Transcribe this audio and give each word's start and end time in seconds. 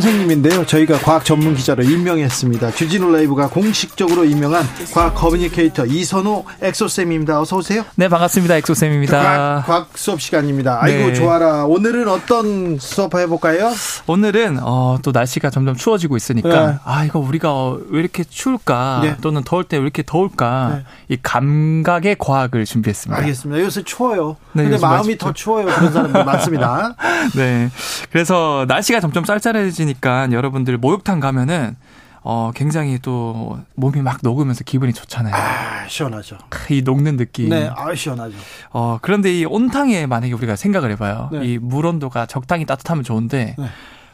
선생님인데요. 0.00 0.66
저희가 0.66 0.98
과학 0.98 1.24
전문 1.24 1.54
기자로 1.54 1.84
임명했습니다. 1.84 2.72
주진우 2.72 3.12
라이브가 3.12 3.48
공식적으로 3.48 4.24
임명한 4.24 4.64
과학 4.92 5.14
communicator 5.14 5.86
이선호 5.86 6.44
엑소쌤입니다. 6.60 7.40
어서 7.40 7.56
오세요. 7.58 7.84
네, 7.94 8.08
반갑습니다. 8.08 8.56
엑소쌤입니다. 8.56 9.22
과학, 9.22 9.66
과학 9.66 9.88
수업 9.94 10.20
시간입니다. 10.20 10.78
아이고, 10.82 11.08
네. 11.08 11.14
좋아라. 11.14 11.64
오늘은 11.66 12.08
어떤 12.08 12.76
수업 12.80 13.14
해볼까요? 13.14 13.70
오늘은, 14.08 14.58
어, 14.62 14.98
또 15.02 15.12
날씨가 15.12 15.50
점점 15.50 15.76
추워지고 15.76 16.16
있으니까, 16.16 16.66
네. 16.72 16.78
아, 16.84 17.04
이거 17.04 17.20
우리가 17.20 17.74
왜 17.90 18.00
이렇게 18.00 18.24
추울까? 18.24 19.00
네. 19.04 19.16
또는 19.20 19.42
더울 19.44 19.62
때 19.62 19.76
왜 19.76 19.82
이렇게 19.84 20.02
더울까? 20.04 20.70
네. 21.08 21.14
이 21.14 21.18
감각의 21.22 22.16
과학을 22.18 22.64
준비했습니다. 22.64 23.20
알겠습니다. 23.20 23.62
요새 23.62 23.82
추워요. 23.84 24.36
네, 24.54 24.64
근데 24.64 24.78
마음이 24.78 25.18
더 25.18 25.32
추워요. 25.32 25.66
그런 25.66 25.92
사람들 25.92 26.24
많습니다. 26.24 26.96
네. 27.36 27.70
그래서 28.10 28.64
날씨가 28.66 28.98
점점 29.00 29.24
쌀쌀해지 29.24 29.83
추워지니까 29.84 30.32
여러분들 30.32 30.78
목욕탕 30.78 31.20
가면은 31.20 31.76
어, 32.22 32.52
굉장히 32.54 32.98
또 33.00 33.58
몸이 33.74 34.00
막 34.00 34.20
녹으면서 34.22 34.64
기분이 34.64 34.94
좋잖아요. 34.94 35.34
아, 35.34 35.86
시원하죠. 35.86 36.38
이 36.70 36.80
녹는 36.82 37.18
느낌. 37.18 37.50
네, 37.50 37.70
아, 37.74 37.94
시원하죠. 37.94 38.34
어, 38.70 38.98
그런데 39.02 39.32
이 39.32 39.44
온탕에 39.44 40.06
만약에 40.06 40.32
우리가 40.32 40.56
생각을 40.56 40.90
해봐요. 40.92 41.28
네. 41.32 41.44
이물 41.44 41.84
온도가 41.84 42.24
적당히 42.24 42.64
따뜻하면 42.64 43.04
좋은데, 43.04 43.56
네. 43.58 43.66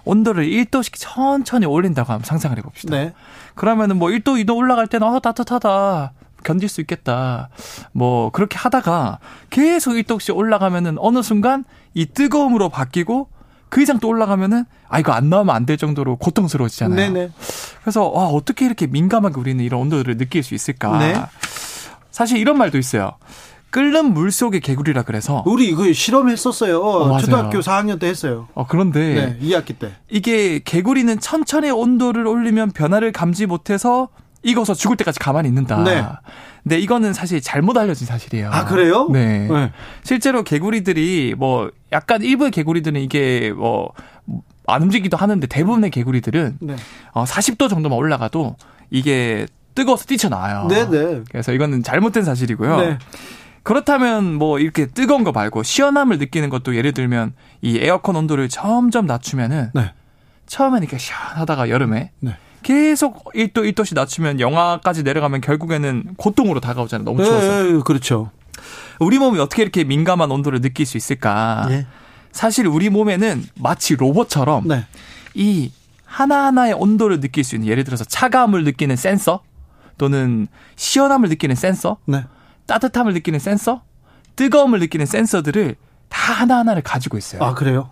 온도를 0.05 0.45
1도씩 0.45 0.95
천천히 0.97 1.67
올린다고 1.67 2.13
하면 2.13 2.25
상상을 2.25 2.59
해봅시다. 2.59 2.97
네. 2.97 3.13
그러면은 3.55 3.97
뭐 3.97 4.09
1도, 4.09 4.45
2도 4.45 4.57
올라갈 4.57 4.89
때는, 4.89 5.07
어, 5.07 5.21
따뜻하다. 5.21 6.13
견딜 6.43 6.69
수 6.69 6.81
있겠다. 6.81 7.49
뭐, 7.93 8.31
그렇게 8.31 8.59
하다가 8.59 9.21
계속 9.51 9.93
1도씩 9.93 10.35
올라가면은 10.35 10.97
어느 10.99 11.23
순간 11.23 11.65
이 11.95 12.07
뜨거움으로 12.07 12.71
바뀌고 12.71 13.29
그 13.71 13.81
이상 13.81 13.99
또 14.01 14.09
올라가면은 14.09 14.65
아 14.89 14.99
이거 14.99 15.13
안 15.13 15.31
나오면 15.31 15.55
안 15.55 15.65
될 15.65 15.77
정도로 15.79 16.17
고통스러워지잖아요. 16.17 16.97
네네. 17.13 17.31
그래서 17.83 18.09
와 18.09 18.27
어떻게 18.27 18.67
이렇게 18.67 18.87
민감하게 18.87 19.39
우리는 19.41 19.65
이런 19.65 19.81
온도를 19.83 20.17
느낄 20.19 20.43
수 20.43 20.55
있을까? 20.55 20.99
네. 20.99 21.15
사실 22.11 22.39
이런 22.39 22.59
말도 22.59 22.77
있어요. 22.79 23.13
끓는 23.71 24.13
물 24.15 24.33
속의 24.33 24.61
개구리라 24.63 25.03
그래서 25.03 25.45
우리 25.47 25.69
이거 25.69 25.93
실험했었어요. 25.93 26.81
어, 26.83 27.19
초등학교 27.19 27.61
4학년 27.61 28.01
때 28.01 28.09
했어요. 28.09 28.49
어 28.55 28.67
그런데 28.67 29.37
네, 29.41 29.47
2학기 29.49 29.79
때 29.79 29.93
이게 30.09 30.59
개구리는 30.59 31.21
천천히 31.21 31.71
온도를 31.71 32.27
올리면 32.27 32.73
변화를 32.73 33.13
감지 33.13 33.47
못해서 33.47 34.09
익어서 34.43 34.75
죽을 34.75 34.97
때까지 34.97 35.19
가만히 35.19 35.49
있는다. 35.49 35.83
네. 35.85 36.05
근데 36.63 36.79
이거는 36.79 37.13
사실 37.13 37.41
잘못 37.41 37.77
알려진 37.77 38.07
사실이에요. 38.07 38.51
아, 38.51 38.65
그래요? 38.65 39.09
네. 39.11 39.49
네. 39.49 39.73
실제로 40.03 40.43
개구리들이 40.43 41.35
뭐 41.37 41.71
약간 41.93 42.23
일부의 42.23 42.51
개구리들은 42.51 43.01
이게 43.01 43.53
뭐 43.55 43.93
안 44.71 44.83
움직이기도 44.83 45.17
하는데 45.17 45.47
대부분의 45.47 45.91
개구리들은 45.91 46.59
네. 46.61 46.77
어 47.13 47.25
40도 47.25 47.69
정도만 47.69 47.99
올라가도 47.99 48.57
이게 48.91 49.47
뜨거워서 49.75 50.05
뛰쳐나와요. 50.07 50.67
네, 50.69 50.89
네. 50.89 51.23
그래서 51.31 51.53
이거는 51.53 51.83
잘못된 51.83 52.25
사실이고요. 52.25 52.77
네. 52.81 52.99
그렇다면 53.63 54.35
뭐 54.35 54.59
이렇게 54.59 54.87
뜨거운 54.87 55.23
거 55.23 55.33
말고 55.33 55.63
시원함을 55.63 56.19
느끼는 56.19 56.49
것도 56.49 56.77
예를 56.77 56.93
들면 56.93 57.35
이 57.61 57.79
에어컨 57.79 58.17
온도를 58.17 58.49
점점 58.49 59.07
낮추면은 59.07 59.71
네. 59.75 59.93
처음에는 60.47 60.83
이렇게 60.83 60.99
시원하다가 60.99 61.69
여름에 61.69 62.11
네. 62.21 62.37
계속 62.63 63.33
1도 63.33 63.59
1도씩 63.73 63.95
낮추면 63.95 64.41
영하까지 64.41 65.03
내려가면 65.03 65.41
결국에는 65.41 66.15
고통으로 66.17 66.61
다가오잖아요. 66.61 67.05
너무 67.05 67.25
추워서. 67.25 67.63
네, 67.63 67.81
그렇죠. 67.85 68.31
우리 68.99 69.19
몸이 69.19 69.39
어떻게 69.39 69.63
이렇게 69.63 69.85
민감한 69.85 70.31
온도를 70.31 70.61
느낄 70.61 70.87
수 70.87 70.97
있을까? 70.97 71.67
네. 71.69 71.87
사실 72.33 72.67
우리 72.67 72.91
몸에는 72.91 73.45
마치 73.57 73.97
로봇처럼 73.97 74.69
네. 74.69 74.85
이 75.35 75.73
하나하나의 76.05 76.75
온도를 76.75 77.21
느낄 77.21 77.45
수 77.45 77.55
있는 77.55 77.69
예를 77.69 77.85
들어서 77.85 78.05
차가움을 78.05 78.65
느끼는 78.65 78.97
센서 78.97 79.43
또는 79.97 80.49
시원함을 80.77 81.29
느끼는 81.29 81.57
센서, 81.57 81.99
네. 82.07 82.25
따뜻함을 82.67 83.13
느끼는 83.15 83.39
센서, 83.39 83.83
뜨거움을 84.37 84.79
느끼는 84.81 85.07
센서들을 85.07 85.77
다 86.09 86.33
하나하나를 86.33 86.83
가지고 86.83 87.19
있어요. 87.19 87.43
아, 87.43 87.55
그래요? 87.55 87.91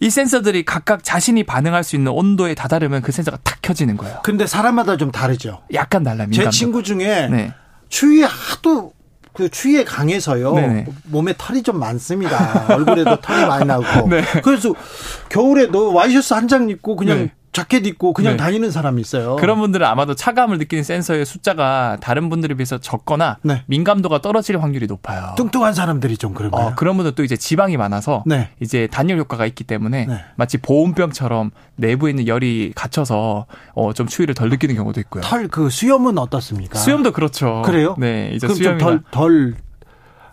이 0.00 0.10
센서들이 0.10 0.64
각각 0.64 1.04
자신이 1.04 1.44
반응할 1.44 1.84
수 1.84 1.96
있는 1.96 2.12
온도에 2.12 2.54
다다르면 2.54 3.02
그 3.02 3.12
센서가 3.12 3.38
탁 3.44 3.58
켜지는 3.62 3.96
거예요. 3.96 4.20
근데 4.22 4.46
사람마다 4.46 4.96
좀 4.96 5.10
다르죠. 5.10 5.62
약간 5.74 6.02
달라요. 6.02 6.28
제 6.32 6.48
친구 6.50 6.82
중에 6.82 7.28
네. 7.30 7.52
추위에 7.88 8.24
하도 8.24 8.92
그 9.32 9.48
추위에 9.48 9.84
강해서요. 9.84 10.54
네네. 10.54 10.86
몸에 11.04 11.34
털이 11.38 11.62
좀 11.62 11.78
많습니다. 11.78 12.66
얼굴에도 12.68 13.20
털이 13.20 13.46
많이 13.46 13.64
나고. 13.64 14.08
네. 14.10 14.22
그래서 14.42 14.74
겨울에도 15.28 15.92
와이셔츠 15.94 16.34
한 16.34 16.48
장 16.48 16.68
입고 16.68 16.96
그냥 16.96 17.18
네. 17.18 17.32
자켓 17.52 17.86
입고 17.86 18.14
그냥 18.14 18.32
네. 18.32 18.36
다니는 18.38 18.70
사람이 18.70 19.00
있어요. 19.00 19.36
그런 19.36 19.58
분들은 19.58 19.86
아마도 19.86 20.14
차감을 20.14 20.56
느끼는 20.58 20.84
센서의 20.84 21.26
숫자가 21.26 21.98
다른 22.00 22.30
분들에 22.30 22.54
비해서 22.54 22.78
적거나 22.78 23.38
네. 23.42 23.62
민감도가 23.66 24.22
떨어질 24.22 24.60
확률이 24.62 24.86
높아요. 24.86 25.34
뚱뚱한 25.36 25.74
사람들이 25.74 26.16
좀 26.16 26.32
그런가요? 26.32 26.68
어, 26.68 26.74
그런 26.74 26.96
분들 26.96 27.14
또 27.14 27.22
이제 27.24 27.36
지방이 27.36 27.76
많아서 27.76 28.22
네. 28.26 28.48
이제 28.60 28.88
단열 28.90 29.18
효과가 29.18 29.44
있기 29.46 29.64
때문에 29.64 30.06
네. 30.06 30.24
마치 30.36 30.56
보온병처럼 30.58 31.50
내부에 31.76 32.10
있는 32.10 32.26
열이 32.26 32.72
갇혀서 32.74 33.46
어, 33.74 33.92
좀 33.92 34.06
추위를 34.06 34.34
덜 34.34 34.48
느끼는 34.48 34.74
경우도 34.74 35.00
있고요. 35.00 35.22
털 35.22 35.48
그 35.48 35.68
수염은 35.68 36.16
어떻습니까? 36.16 36.78
수염도 36.78 37.12
그렇죠. 37.12 37.62
그래요? 37.66 37.94
네, 37.98 38.30
이제 38.32 38.48
수염이 38.48 38.78
덜덜 38.78 39.54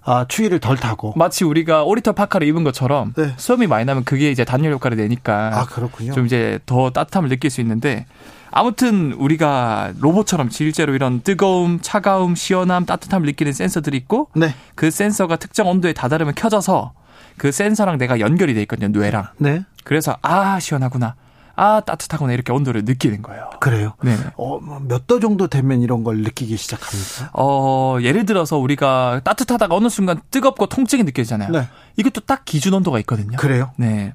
아, 0.09 0.25
추위를 0.27 0.59
덜 0.59 0.75
타고. 0.75 1.13
마치 1.15 1.43
우리가 1.43 1.83
오리털 1.83 2.13
파카를 2.13 2.47
입은 2.47 2.63
것처럼 2.63 3.13
네. 3.15 3.33
수염이 3.37 3.67
많이 3.67 3.85
나면 3.85 4.05
그게 4.05 4.31
이제 4.31 4.43
단열 4.43 4.73
효과를 4.73 4.97
내니까. 4.97 5.51
아, 5.53 5.65
그렇군요. 5.65 6.13
좀 6.13 6.25
이제 6.25 6.57
더 6.65 6.89
따뜻함을 6.89 7.29
느낄 7.29 7.51
수 7.51 7.61
있는데 7.61 8.07
아무튼 8.49 9.13
우리가 9.13 9.93
로봇처럼 9.99 10.49
실제로 10.49 10.95
이런 10.95 11.21
뜨거움, 11.21 11.79
차가움, 11.81 12.33
시원함, 12.33 12.87
따뜻함을 12.87 13.27
느끼는 13.27 13.53
센서들이 13.53 13.97
있고 13.97 14.29
네. 14.35 14.55
그 14.73 14.89
센서가 14.89 15.35
특정 15.35 15.67
온도에 15.69 15.93
다다르면 15.93 16.33
켜져서 16.33 16.93
그 17.37 17.51
센서랑 17.51 17.99
내가 17.99 18.19
연결이 18.19 18.55
돼 18.55 18.61
있거든요, 18.63 18.87
뇌랑. 18.87 19.27
네. 19.37 19.63
그래서 19.83 20.17
아, 20.23 20.59
시원하구나. 20.59 21.13
아 21.59 21.81
따뜻하거나 21.81 22.31
이렇게 22.31 22.53
온도를 22.53 22.85
느끼는 22.85 23.21
거예요. 23.21 23.49
그래요? 23.59 23.93
네. 24.01 24.15
어, 24.37 24.59
뭐 24.61 24.79
몇도 24.79 25.19
정도 25.19 25.47
되면 25.47 25.81
이런 25.81 26.05
걸 26.05 26.19
느끼기 26.19 26.55
시작합니까? 26.55 27.31
어, 27.33 27.97
예를 28.01 28.25
들어서 28.25 28.57
우리가 28.57 29.19
따뜻하다가 29.25 29.75
어느 29.75 29.89
순간 29.89 30.21
뜨겁고 30.31 30.67
통증이 30.67 31.03
느껴지잖아요. 31.03 31.51
네. 31.51 31.67
이것도 31.97 32.21
딱 32.21 32.45
기준 32.45 32.73
온도가 32.75 32.97
있거든요. 32.99 33.35
그래요? 33.35 33.71
네. 33.75 34.13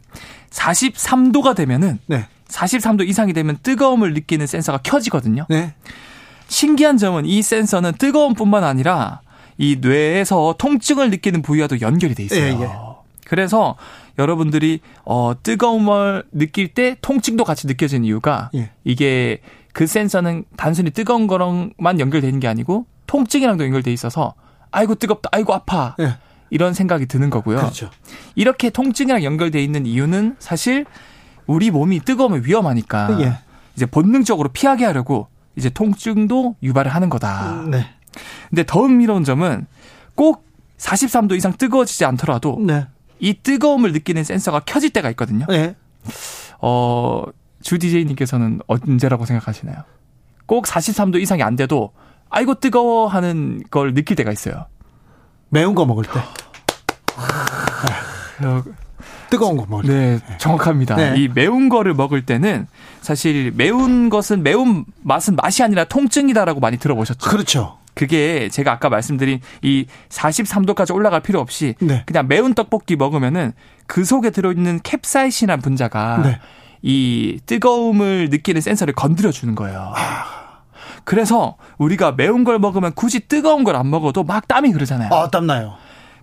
43도가 0.49 1.55
되면은 1.55 1.99
네. 2.06 2.27
43도 2.49 3.06
이상이 3.06 3.34
되면 3.34 3.59
뜨거움을 3.62 4.15
느끼는 4.15 4.47
센서가 4.47 4.78
켜지거든요. 4.78 5.44
네. 5.50 5.75
신기한 6.49 6.97
점은 6.97 7.26
이 7.26 7.43
센서는 7.43 7.93
뜨거움뿐만 7.99 8.65
아니라 8.65 9.21
이 9.59 9.76
뇌에서 9.82 10.55
통증을 10.56 11.11
느끼는 11.11 11.43
부위와도 11.43 11.82
연결이 11.82 12.15
돼 12.15 12.22
있어요. 12.22 12.41
예, 12.41 12.59
예. 12.59 12.71
그래서 13.26 13.76
여러분들이 14.19 14.81
어 15.05 15.34
뜨거움을 15.43 16.25
느낄 16.32 16.69
때 16.69 16.96
통증도 17.00 17.44
같이 17.44 17.66
느껴지는 17.66 18.05
이유가 18.05 18.50
예. 18.55 18.70
이게 18.84 19.40
그 19.72 19.87
센서는 19.87 20.44
단순히 20.56 20.90
뜨거운 20.90 21.26
거랑만 21.26 21.99
연결되는 21.99 22.38
게 22.40 22.49
아니고 22.49 22.87
통증이랑도 23.06 23.64
연결돼 23.64 23.93
있어서 23.93 24.34
아이고 24.70 24.94
뜨겁다, 24.96 25.28
아이고 25.32 25.52
아파. 25.55 25.96
예. 26.00 26.16
이런 26.50 26.75
생각이 26.75 27.06
드는 27.06 27.31
거고요. 27.31 27.56
그렇죠. 27.56 27.90
이렇게 28.34 28.70
통증이랑 28.70 29.25
연결돼 29.25 29.62
있는 29.62 29.87
이유는 29.87 30.37
사실 30.38 30.84
우리 31.46 31.70
몸이 31.70 32.00
뜨거우면 32.00 32.44
위험하니까 32.44 33.20
예. 33.20 33.38
이제 33.75 33.87
본능적으로 33.87 34.50
피하게 34.50 34.84
하려고 34.84 35.28
이제 35.56 35.70
통증도 35.70 36.56
유발을 36.62 36.94
하는 36.94 37.08
거다. 37.08 37.52
음, 37.52 37.70
네. 37.70 37.87
근데 38.49 38.64
더 38.64 38.81
흥미로운 38.81 39.25
점은 39.25 39.66
꼭 40.14 40.46
43도 40.78 41.37
이상 41.37 41.52
뜨거워지지 41.56 42.05
않더라도 42.05 42.58
네. 42.61 42.87
이 43.19 43.34
뜨거움을 43.34 43.93
느끼는 43.93 44.25
센서가 44.25 44.61
켜질 44.61 44.90
때가 44.90 45.11
있거든요. 45.11 45.46
네. 45.49 45.76
어, 46.61 47.25
주 47.62 47.78
DJ님께서는 47.78 48.61
언제라고 48.66 49.25
생각하시나요? 49.25 49.76
꼭 50.46 50.66
43도 50.66 51.20
이상이 51.20 51.43
안 51.43 51.56
돼도 51.56 51.93
아이고 52.28 52.55
뜨거워 52.55 53.06
하는 53.06 53.62
걸 53.70 53.94
느낄 53.94 54.16
때가 54.16 54.32
있어요. 54.32 54.66
매운 55.49 55.75
거 55.75 55.87
먹을 55.87 56.05
때. 56.05 56.20
뜨거운 59.31 59.56
거 59.56 59.66
먹을 59.69 59.88
네, 59.88 60.20
정확합니다. 60.38 60.96
네. 60.96 61.14
이 61.16 61.28
매운 61.28 61.69
거를 61.69 61.94
먹을 61.94 62.25
때는 62.26 62.66
사실 63.00 63.52
매운 63.55 64.11
것은 64.11 64.43
매운 64.43 64.84
맛은 65.02 65.37
맛이 65.37 65.62
아니라 65.62 65.84
통증이다라고 65.84 66.61
많이 66.61 66.76
들어보셨죠? 66.78 67.31
그렇죠. 67.31 67.78
그게 67.94 68.49
제가 68.49 68.73
아까 68.73 68.88
말씀드린 68.88 69.41
이 69.62 69.87
43도까지 70.08 70.94
올라갈 70.94 71.20
필요 71.20 71.41
없이 71.41 71.75
네. 71.81 72.02
그냥 72.06 72.26
매운 72.29 72.55
떡볶이 72.55 72.96
먹으면은 72.96 73.52
그 73.87 74.05
속에 74.05 74.31
들어있는 74.31 74.81
캡사이신한 74.82 75.61
분자가 75.61 76.19
네. 76.25 76.41
이 76.82 77.41
뜨거움을 77.46 78.29
느끼는 78.31 78.61
센서를 78.61 78.94
건드려 78.94 79.31
주는 79.31 79.55
거예요. 79.55 79.93
아. 79.96 80.44
그래서 81.05 81.56
우리가 81.79 82.12
매운 82.12 82.44
걸 82.44 82.58
먹으면 82.58 82.93
굳이 82.94 83.20
뜨거운 83.20 83.62
걸 83.64 83.76
안 83.76 83.91
먹어도 83.91 84.25
막 84.25 84.49
땀이 84.49 84.70
흐르잖아요. 84.70 85.12
아, 85.12 85.29
땀나요. 85.31 85.75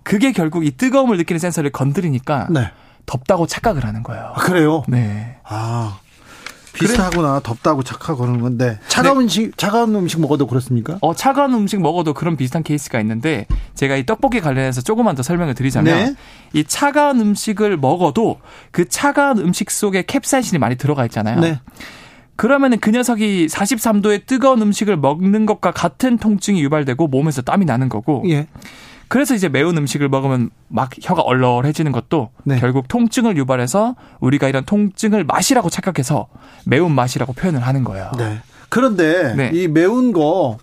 그게 0.02 0.32
결국 0.32 0.64
이 0.66 0.72
뜨거움을 0.72 1.16
느끼는 1.18 1.38
센서를 1.38 1.70
건드리니까 1.70 2.48
네. 2.50 2.70
덥다고 3.06 3.46
착각을 3.46 3.84
하는 3.84 4.02
거예요. 4.02 4.32
아, 4.34 4.40
그래요? 4.40 4.82
네. 4.88 5.36
아. 5.44 5.98
비슷하구나. 6.82 7.40
덥다고 7.40 7.82
착하고 7.82 8.20
그러는 8.20 8.40
건데. 8.40 8.78
차가운 8.88 9.18
네. 9.18 9.22
음식, 9.24 9.58
차가운 9.58 9.94
음식 9.94 10.20
먹어도 10.20 10.46
그렇습니까? 10.46 10.98
어, 11.00 11.14
차가운 11.14 11.54
음식 11.54 11.80
먹어도 11.80 12.14
그런 12.14 12.36
비슷한 12.36 12.62
케이스가 12.62 13.00
있는데, 13.00 13.46
제가 13.74 13.96
이 13.96 14.06
떡볶이 14.06 14.40
관련해서 14.40 14.80
조금만 14.80 15.14
더 15.14 15.22
설명을 15.22 15.54
드리자면, 15.54 15.96
네. 15.96 16.14
이 16.52 16.64
차가운 16.64 17.20
음식을 17.20 17.76
먹어도 17.76 18.40
그 18.70 18.88
차가운 18.88 19.38
음식 19.38 19.70
속에 19.70 20.02
캡사이신이 20.02 20.58
많이 20.58 20.76
들어가 20.76 21.04
있잖아요. 21.06 21.40
네. 21.40 21.60
그러면은 22.36 22.80
그 22.80 22.90
녀석이 22.90 23.46
43도의 23.46 24.26
뜨거운 24.26 24.62
음식을 24.62 24.96
먹는 24.96 25.46
것과 25.46 25.70
같은 25.70 26.18
통증이 26.18 26.62
유발되고 26.62 27.06
몸에서 27.06 27.42
땀이 27.42 27.64
나는 27.64 27.88
거고, 27.88 28.24
예. 28.28 28.46
그래서 29.12 29.34
이제 29.34 29.50
매운 29.50 29.76
음식을 29.76 30.08
먹으면 30.08 30.48
막 30.68 30.90
혀가 31.02 31.20
얼얼해지는 31.20 31.92
것도 31.92 32.30
네. 32.44 32.58
결국 32.58 32.88
통증을 32.88 33.36
유발해서 33.36 33.94
우리가 34.20 34.48
이런 34.48 34.64
통증을 34.64 35.24
맛이라고 35.24 35.68
착각해서 35.68 36.28
매운 36.64 36.92
맛이라고 36.92 37.34
표현을 37.34 37.60
하는 37.60 37.84
거예요. 37.84 38.10
네. 38.16 38.40
그런데 38.70 39.34
네. 39.34 39.50
이 39.52 39.68
매운 39.68 40.14
거 40.14 40.56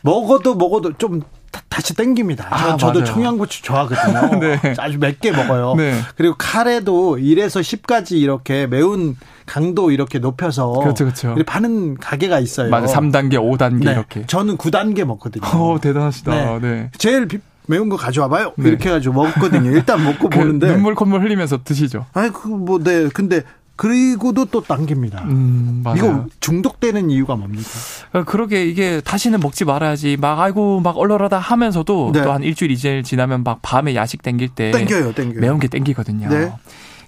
먹어도 0.00 0.56
먹어도 0.56 0.94
좀 0.94 1.22
다시 1.68 1.94
땡깁니다. 1.94 2.46
아, 2.50 2.76
저도 2.76 3.00
맞아요. 3.00 3.04
청양고추 3.04 3.62
좋아하거든요. 3.62 4.38
네. 4.40 4.74
아주 4.78 4.98
맵게 4.98 5.32
먹어요. 5.32 5.74
네. 5.76 5.98
그리고 6.16 6.34
카레도 6.36 7.16
1에서 7.16 7.60
10까지 7.60 8.18
이렇게 8.18 8.66
매운 8.66 9.16
강도 9.46 9.90
이렇게 9.90 10.18
높여서 10.18 10.72
그렇죠, 10.72 11.04
그렇죠. 11.04 11.36
파는 11.46 11.96
가게가 11.96 12.38
있어요. 12.38 12.70
맞아, 12.70 12.86
3단계, 12.86 13.34
5단계 13.34 13.84
네. 13.84 13.92
이렇게. 13.92 14.26
저는 14.26 14.58
9단계 14.58 15.04
먹거든요. 15.04 15.44
오, 15.58 15.78
대단하시다. 15.80 16.30
네. 16.30 16.58
네. 16.60 16.90
제일 16.98 17.26
비, 17.26 17.38
매운 17.66 17.88
거 17.88 17.96
가져와 17.96 18.28
봐요. 18.28 18.52
네. 18.56 18.68
이렇게 18.68 18.88
해가지고 18.88 19.14
먹거든요. 19.14 19.70
일단 19.70 20.02
먹고 20.04 20.28
그 20.30 20.38
보는데 20.38 20.68
눈물 20.72 20.94
콧물 20.94 21.22
흘리면서 21.22 21.60
드시죠. 21.64 22.06
아니 22.12 22.32
그뭐 22.32 22.82
네. 22.82 23.08
근데 23.14 23.42
그리고도 23.80 24.44
또 24.44 24.60
당깁니다. 24.60 25.22
음, 25.24 25.82
이거 25.96 26.26
중독되는 26.40 27.08
이유가 27.08 27.34
뭡니까? 27.34 27.70
어, 28.12 28.24
그러게 28.24 28.66
이게 28.66 29.00
다시는 29.00 29.40
먹지 29.40 29.64
말아야지 29.64 30.18
막 30.20 30.38
아이고 30.38 30.80
막 30.80 30.98
얼얼하다 30.98 31.38
하면서도 31.38 32.10
네. 32.12 32.20
또한 32.20 32.42
일주일 32.42 32.72
이제 32.72 33.00
지나면 33.02 33.42
막 33.42 33.60
밤에 33.62 33.94
야식 33.94 34.20
땡길 34.20 34.50
때 34.50 34.70
땡겨요, 34.70 35.14
땡겨요. 35.14 35.40
매운 35.40 35.58
게 35.58 35.66
땡기거든요. 35.66 36.28
네. 36.28 36.52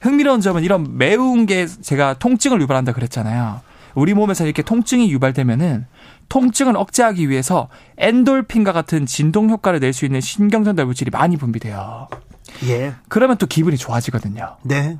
흥미로운 0.01 0.41
점은 0.41 0.65
이런 0.65 0.97
매운 0.97 1.45
게 1.45 1.67
제가 1.67 2.15
통증을 2.15 2.59
유발한다 2.63 2.93
그랬잖아요. 2.93 3.61
우리 3.95 4.15
몸에서 4.15 4.47
이렇게 4.47 4.63
통증이 4.63 5.13
유발되면은 5.13 5.85
통증을 6.31 6.75
억제하기 6.79 7.29
위해서 7.29 7.69
엔돌핀과 7.99 8.73
같은 8.73 9.05
진동 9.05 9.51
효과를 9.51 9.79
낼 9.81 9.93
수 9.93 10.07
있는 10.07 10.23
신경전달 10.23 10.87
물질이 10.87 11.11
많이 11.11 11.37
분비돼요. 11.37 12.09
예. 12.69 12.95
그러면 13.09 13.37
또 13.37 13.47
기분이 13.47 13.77
좋아지거든요. 13.77 14.57
네. 14.63 14.97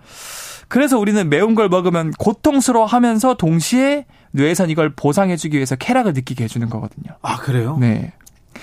그래서 0.73 0.99
우리는 0.99 1.29
매운 1.29 1.55
걸 1.55 1.69
먹으면 1.69 2.13
고통스러워 2.13 2.87
하면서 2.87 3.35
동시에 3.35 4.07
뇌에선 4.31 4.71
이걸 4.71 4.95
보상해주기 4.95 5.55
위해서 5.59 5.77
쾌락을 5.77 6.15
느끼게 6.15 6.45
해주는 6.45 6.67
거거든요. 6.71 7.15
아, 7.21 7.37
그래요? 7.37 7.77
네. 7.79 8.15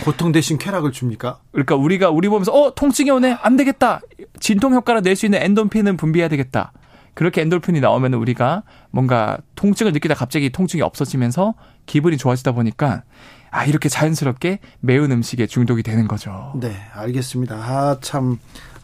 고통 0.03 0.31
대신 0.31 0.57
쾌락을 0.57 0.91
줍니까? 0.91 1.38
그러니까 1.51 1.75
우리가 1.75 2.09
우리 2.09 2.27
보면서 2.27 2.51
어 2.51 2.73
통증이 2.73 3.11
오네 3.11 3.38
안 3.44 3.57
되겠다 3.57 4.01
진통 4.39 4.73
효과를 4.73 5.03
낼 5.03 5.15
수 5.15 5.27
있는 5.27 5.39
엔돌핀은 5.39 5.97
분비해야 5.97 6.29
되겠다 6.29 6.71
그렇게 7.13 7.41
엔돌핀이 7.41 7.79
나오면 7.79 8.15
우리가 8.15 8.63
뭔가 8.89 9.38
통증을 9.56 9.91
느끼다 9.94 10.15
갑자기 10.15 10.50
통증이 10.50 10.81
없어지면서 10.81 11.53
기분이 11.85 12.17
좋아지다 12.17 12.53
보니까 12.53 13.03
아 13.51 13.65
이렇게 13.65 13.88
자연스럽게 13.89 14.59
매운 14.79 15.11
음식에 15.11 15.45
중독이 15.47 15.83
되는 15.83 16.07
거죠. 16.07 16.53
네 16.59 16.75
알겠습니다. 16.94 17.56
아참 17.56 18.39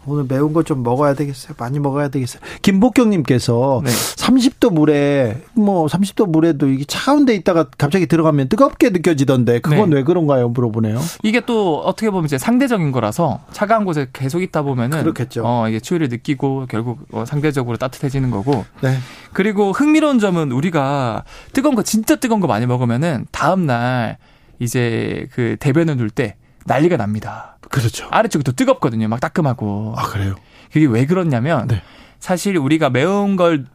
오늘 0.08 0.26
매운 0.28 0.54
거 0.54 0.64
좀 0.64 0.82
먹어야 0.84 1.14
되겠어요. 1.14 1.54
많이 1.58 1.80
먹어야 1.80 2.08
되겠어요. 2.08 2.42
김복경님께서 2.62 3.82
네. 3.84 3.92
30도 3.92 4.74
물에 4.74 5.42
뭐 5.54 5.86
30도 5.88 6.28
물에도 6.30 6.68
이게 6.70 6.86
차가운 6.86 7.26
데 7.26 7.36
있다가 7.36 7.68
갑자기 7.78 8.08
들어가면 8.08 8.50
뜨겁게 8.50 8.90
느껴지던데 8.90 9.60
그건 9.60 9.90
네. 9.92 9.98
왜 9.98 10.04
그런가요? 10.04 10.50
물어보네요. 10.50 11.00
이게 11.24 11.42
또 11.46 11.80
어떻게 11.82 12.10
보면 12.10 12.26
이제 12.26 12.38
상대적인 12.38 12.92
거라서 12.92 13.42
차가운 13.52 13.86
곳에 13.86 14.08
계속 14.14 14.42
있다 14.42 14.62
보면은 14.64 15.02
그렇겠죠. 15.02 15.44
어 15.46 15.68
이게 15.70 15.80
추위를 15.80 16.10
느끼고 16.10 16.66
결국 16.70 17.00
어, 17.12 17.26
상대적으로 17.26 17.78
따뜻해지는 17.78 18.32
거고. 18.32 18.66
네. 18.82 18.98
그리고 19.34 19.72
흥미로운 19.72 20.20
점은 20.20 20.52
우리가 20.52 21.24
뜨거운 21.54 21.76
거 21.76 21.84
진짜 21.84 22.16
뜨거운 22.16 22.42
거 22.42 22.48
많이 22.48 22.66
먹으면은 22.66 23.26
다음 23.32 23.66
날 23.66 24.18
이제 24.60 25.28
그 25.34 25.58
대변을 25.60 25.98
눌 25.98 26.10
때 26.10 26.36
난리가 26.66 26.98
납니다. 26.98 27.55
그렇죠. 27.76 28.08
아래쪽이 28.12 28.44
더 28.44 28.52
뜨겁거든요. 28.52 29.08
막 29.08 29.20
따끔하고. 29.20 29.94
아, 29.98 30.04
그래요? 30.08 30.36
그게 30.72 30.86
왜 30.86 31.06
그렇냐면 31.06 31.68
네. 31.68 31.82
사실 32.20 32.58
우리가 32.58 32.90
매운 32.90 33.36
걸 33.36 33.66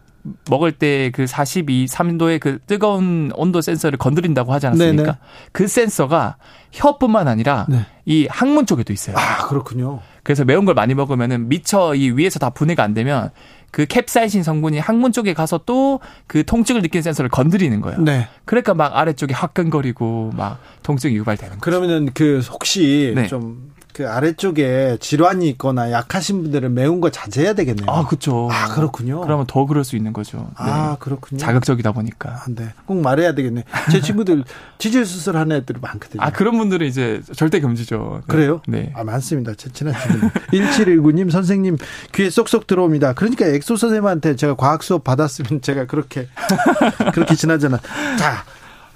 먹을 0.50 0.72
때 0.72 1.10
그 1.14 1.26
42, 1.26 1.86
3도의 1.86 2.40
그 2.40 2.58
뜨거운 2.66 3.30
온도 3.34 3.60
센서를 3.62 3.98
건드린다고 3.98 4.52
하지 4.52 4.66
않았습니까? 4.66 5.02
네네. 5.02 5.18
그 5.52 5.66
센서가 5.66 6.36
혀뿐만 6.72 7.26
아니라 7.26 7.66
네. 7.68 7.86
이 8.04 8.26
항문 8.30 8.66
쪽에도 8.66 8.92
있어요. 8.92 9.16
아, 9.16 9.46
그렇군요. 9.46 10.00
그래서 10.22 10.44
매운 10.44 10.64
걸 10.66 10.74
많이 10.74 10.94
먹으면은 10.94 11.48
미처 11.48 11.94
이 11.94 12.10
위에서 12.10 12.38
다 12.38 12.50
분해가 12.50 12.82
안 12.82 12.92
되면 12.92 13.30
그 13.70 13.86
캡사이신 13.86 14.42
성분이 14.42 14.78
항문 14.78 15.12
쪽에 15.12 15.32
가서 15.32 15.58
또 15.64 16.00
그 16.26 16.44
통증을 16.44 16.82
느끼는 16.82 17.02
센서를 17.02 17.28
건드리는 17.30 17.80
거예요. 17.80 18.00
네. 18.00 18.28
그러니까 18.44 18.74
막 18.74 18.96
아래쪽이 18.96 19.32
화끈거리고 19.34 20.32
막 20.36 20.60
통증이 20.82 21.16
유발되는 21.16 21.58
거죠. 21.58 21.60
그러면은 21.60 22.10
그 22.14 22.40
혹시 22.52 23.12
네. 23.16 23.26
좀 23.26 23.72
그 23.92 24.08
아래쪽에 24.08 24.96
질환이 25.00 25.48
있거나 25.50 25.90
약하신 25.90 26.42
분들은 26.42 26.74
매운 26.74 27.00
거 27.00 27.10
자제해야 27.10 27.54
되겠네요. 27.54 27.90
아, 27.90 28.06
그렇죠. 28.06 28.48
아, 28.50 28.68
그렇군요. 28.74 29.20
그러면 29.20 29.46
더 29.46 29.66
그럴 29.66 29.84
수 29.84 29.96
있는 29.96 30.12
거죠. 30.12 30.50
아, 30.54 30.64
네. 30.64 30.70
아, 30.72 30.96
그렇군요. 30.98 31.38
자극적이다 31.40 31.92
보니까. 31.92 32.30
아, 32.30 32.44
네. 32.48 32.72
꼭 32.86 33.00
말해야 33.00 33.34
되겠네. 33.34 33.64
제 33.90 34.00
친구들 34.00 34.44
지질 34.78 35.04
수술 35.04 35.36
하는 35.36 35.56
애들이 35.56 35.78
많거든요. 35.80 36.22
아, 36.22 36.30
그런 36.30 36.56
분들은 36.58 36.86
이제 36.86 37.20
절대 37.34 37.60
금지죠. 37.60 38.22
네. 38.26 38.32
그래요? 38.32 38.62
네. 38.66 38.92
아, 38.94 39.04
많습니다. 39.04 39.54
제 39.54 39.70
친한 39.72 39.94
친구. 40.00 40.28
1719님 40.52 41.30
선생님 41.32 41.76
귀에 42.14 42.30
쏙쏙 42.30 42.66
들어옵니다. 42.66 43.14
그러니까 43.14 43.46
엑소 43.46 43.76
선생님한테 43.76 44.36
제가 44.36 44.54
과학 44.54 44.82
수업 44.82 45.04
받았으면 45.04 45.62
제가 45.62 45.86
그렇게 45.86 46.28
그렇게 47.12 47.34
지나잖아. 47.34 47.78
자, 48.18 48.44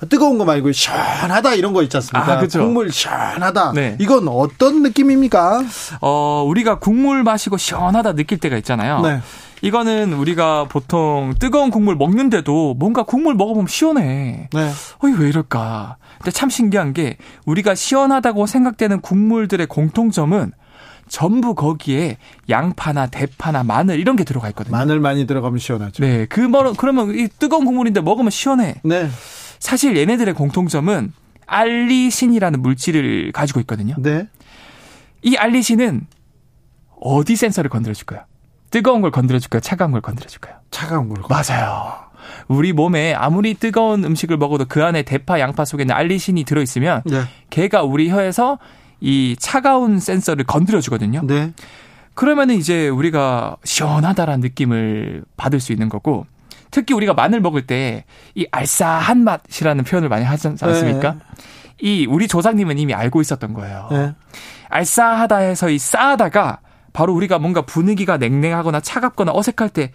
뜨거운 0.09 0.39
거 0.39 0.45
말고 0.45 0.73
시원하다 0.73 1.55
이런 1.55 1.73
거 1.73 1.83
있지 1.83 1.97
않습니까? 1.97 2.33
아, 2.33 2.37
그렇죠. 2.37 2.61
국물 2.61 2.91
시원하다. 2.91 3.73
네. 3.73 3.97
이건 4.01 4.29
어떤 4.29 4.83
느낌입니까? 4.83 5.63
어, 6.01 6.45
우리가 6.47 6.79
국물 6.79 7.23
마시고 7.23 7.57
시원하다 7.57 8.15
느낄 8.15 8.39
때가 8.39 8.57
있잖아요. 8.59 9.01
네. 9.01 9.21
이거는 9.63 10.13
우리가 10.13 10.65
보통 10.69 11.35
뜨거운 11.39 11.71
국물 11.71 11.97
먹는데도 11.97 12.75
뭔가 12.75 13.03
국물 13.03 13.35
먹어보면 13.35 13.67
시원해. 13.67 14.49
네. 14.53 14.71
어이, 15.03 15.13
왜 15.19 15.29
이럴까? 15.29 15.97
근데 16.19 16.31
참 16.31 16.51
신기한 16.51 16.93
게 16.93 17.17
우리가 17.47 17.75
시원하다고 17.75 18.47
생각되는 18.47 19.01
국물들의 19.01 19.67
공통점은 19.67 20.53
전부 21.09 21.55
거기에 21.55 22.19
양파나 22.49 23.07
대파나 23.07 23.63
마늘 23.63 24.01
이런 24.01 24.17
게 24.17 24.25
들어가 24.25 24.49
있거든요. 24.49 24.77
마늘 24.77 25.01
많이 25.01 25.27
들어가면 25.27 25.59
시원하죠. 25.59 26.03
네. 26.03 26.27
그, 26.27 26.51
그러면 26.77 27.15
이 27.15 27.29
뜨거운 27.39 27.65
국물인데 27.65 28.01
먹으면 28.01 28.31
시원해. 28.31 28.77
네. 28.83 29.09
사실 29.65 29.97
얘네들의 29.97 30.35
공통점은 30.35 31.15
알리신이라는 31.47 32.61
물질을 32.61 33.33
가지고 33.33 33.61
있거든요. 33.61 33.95
네. 33.97 34.29
이 35.23 35.37
알리신은 35.37 36.07
어디 37.01 37.35
센서를 37.35 37.71
건드려줄까요? 37.71 38.25
뜨거운 38.71 39.01
걸 39.01 39.11
건드려줄까요? 39.11 39.61
차가운 39.63 39.93
걸 39.93 40.03
건드려줄까요? 40.03 40.57
차가운 40.71 41.09
걸. 41.09 41.23
맞아요. 41.31 41.95
우리 42.47 42.75
몸에 42.75 43.15
아무리 43.15 43.55
뜨거운 43.55 44.05
음식을 44.05 44.37
먹어도 44.37 44.67
그 44.69 44.85
안에 44.85 45.03
대파, 45.03 45.41
양파 45.41 45.65
속에는 45.65 45.95
알리신이 45.95 46.45
들어있으면 46.45 47.01
네. 47.07 47.23
걔가 47.49 47.85
우리 47.85 48.11
혀에서 48.11 48.59
이 49.01 49.35
차가운 49.39 49.99
센서를 49.99 50.45
건드려주거든요. 50.45 51.23
네. 51.27 51.55
그러면은 52.13 52.57
이제 52.57 52.91
우리가 52.91 53.57
시원하다라는 53.65 54.41
느낌을 54.41 55.25
받을 55.39 55.59
수 55.59 55.73
있는 55.73 55.89
거고 55.89 56.27
특히 56.75 56.93
우리가 56.95 57.15
마늘 57.15 57.41
먹을 57.41 57.67
때 57.67 58.05
이 58.35 58.47
알싸한 58.51 59.23
맛이라는 59.23 59.85
표현을 59.85 60.09
많이 60.09 60.25
하지 60.25 60.49
않습니까? 60.49 61.13
네. 61.13 61.19
이 61.81 62.07
우리 62.07 62.27
조상님은 62.27 62.79
이미 62.79 62.93
알고 62.93 63.21
있었던 63.21 63.55
거예요. 63.55 63.89
네. 63.93 64.13
알싸하다 64.71 65.37
해서 65.37 65.69
이 65.69 65.79
싸하다가 65.79 66.59
바로 66.93 67.13
우리가 67.15 67.39
뭔가 67.39 67.63
분위기가 67.63 68.17
냉랭하거나 68.19 68.81
차갑거나 68.81 69.33
어색할 69.35 69.69
때, 69.69 69.91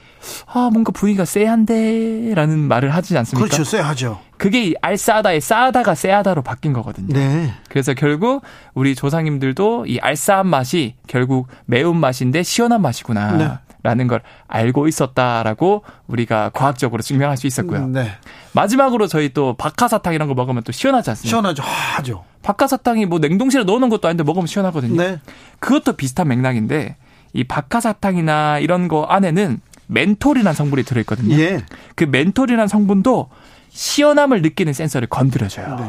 아, 0.48 0.70
뭔가 0.72 0.92
분위기가 0.92 1.24
쎄한데? 1.26 2.34
라는 2.36 2.60
말을 2.60 2.94
하지 2.94 3.18
않습니까? 3.18 3.46
그렇죠. 3.46 3.64
쎄하죠. 3.64 4.20
그게 4.38 4.74
알싸하다의 4.82 5.40
싸하다가 5.42 5.96
쎄하다로 5.96 6.42
바뀐 6.42 6.74
거거든요. 6.74 7.14
네. 7.14 7.54
그래서 7.70 7.94
결국 7.94 8.42
우리 8.74 8.96
조상님들도 8.96 9.86
이 9.88 10.00
알싸한 10.00 10.48
맛이 10.48 10.96
결국 11.08 11.48
매운 11.66 11.98
맛인데 11.98 12.44
시원한 12.44 12.82
맛이구나. 12.82 13.32
네. 13.38 13.50
라는 13.82 14.08
걸 14.08 14.22
알고 14.48 14.88
있었다라고 14.88 15.84
우리가 16.08 16.50
과학적으로 16.50 17.02
증명할 17.02 17.38
수 17.38 17.48
있었고요. 17.48 17.88
네. 17.88 18.12
마지막으로 18.54 19.08
저희 19.08 19.30
또 19.30 19.54
박하사탕 19.54 20.14
이런 20.14 20.28
거 20.28 20.34
먹으면 20.34 20.64
또 20.64 20.72
시원하지 20.72 21.12
않습니까? 21.12 21.30
시원하죠. 21.30 21.64
하죠. 21.64 22.26
박하사탕이 22.42 23.06
뭐 23.06 23.20
냉동실에 23.20 23.64
넣어놓은 23.64 23.90
것도 23.90 24.08
아닌데 24.08 24.24
먹으면 24.24 24.48
시원하거든요. 24.48 25.02
네. 25.02 25.20
그것도 25.60 25.94
비슷한 25.94 26.28
맥락인데 26.28 26.98
이 27.34 27.44
박하사탕이나 27.46 28.60
이런 28.60 28.88
거 28.88 29.04
안에는 29.04 29.62
멘톨이라는 29.88 30.54
성분이 30.54 30.84
들어있거든요. 30.84 31.36
예. 31.40 31.64
그 31.96 32.04
멘톨이라는 32.04 32.68
성분도 32.68 33.30
시원함을 33.70 34.42
느끼는 34.42 34.74
센서를 34.74 35.08
건드려줘요. 35.08 35.76
네. 35.78 35.86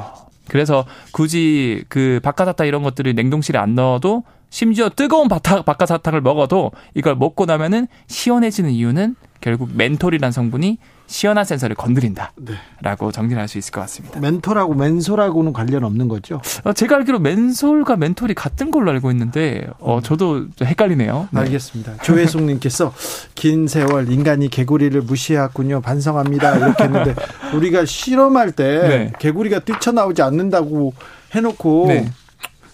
그래서 0.48 0.84
굳이 1.12 1.84
그 1.88 2.20
박하사탕 2.22 2.66
이런 2.66 2.82
것들을 2.82 3.14
냉동실에 3.14 3.58
안 3.58 3.74
넣어도 3.74 4.24
심지어 4.50 4.88
뜨거운 4.88 5.28
바타, 5.28 5.62
박하사탕을 5.62 6.20
먹어도 6.20 6.72
이걸 6.94 7.14
먹고 7.14 7.46
나면은 7.46 7.86
시원해지는 8.08 8.70
이유는 8.70 9.14
결국 9.40 9.70
멘톨이라는 9.74 10.32
성분이 10.32 10.78
시원한 11.06 11.44
센서를 11.44 11.74
건드린다라고 11.74 12.36
네. 12.46 13.12
정리할 13.12 13.48
수 13.48 13.58
있을 13.58 13.72
것 13.72 13.80
같습니다. 13.80 14.20
멘톨하고 14.20 14.74
맨솔하고는 14.74 15.52
관련 15.52 15.82
없는 15.82 16.06
거죠? 16.06 16.40
어, 16.62 16.72
제가 16.72 16.96
알기로 16.96 17.18
맨솔과 17.18 17.96
멘톨이 17.96 18.34
같은 18.34 18.70
걸로 18.70 18.92
알고 18.92 19.10
있는데 19.10 19.66
어, 19.80 19.96
음. 19.96 20.02
저도 20.02 20.46
헷갈리네요. 20.62 21.28
네. 21.32 21.40
알겠습니다. 21.40 21.96
조혜숙님께서 22.02 22.94
긴 23.34 23.66
세월 23.66 24.12
인간이 24.12 24.48
개구리를 24.48 25.00
무시했군요. 25.02 25.80
반성합니다. 25.80 26.58
이렇게 26.58 26.84
했는데 26.84 27.14
우리가 27.54 27.86
실험할 27.86 28.52
때 28.52 28.88
네. 28.88 29.12
개구리가 29.18 29.60
뛰쳐나오지 29.60 30.22
않는다고 30.22 30.92
해놓고 31.34 31.86
네. 31.88 32.12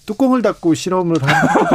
뚜껑을 0.06 0.42
닫고 0.42 0.74
실험을 0.74 1.16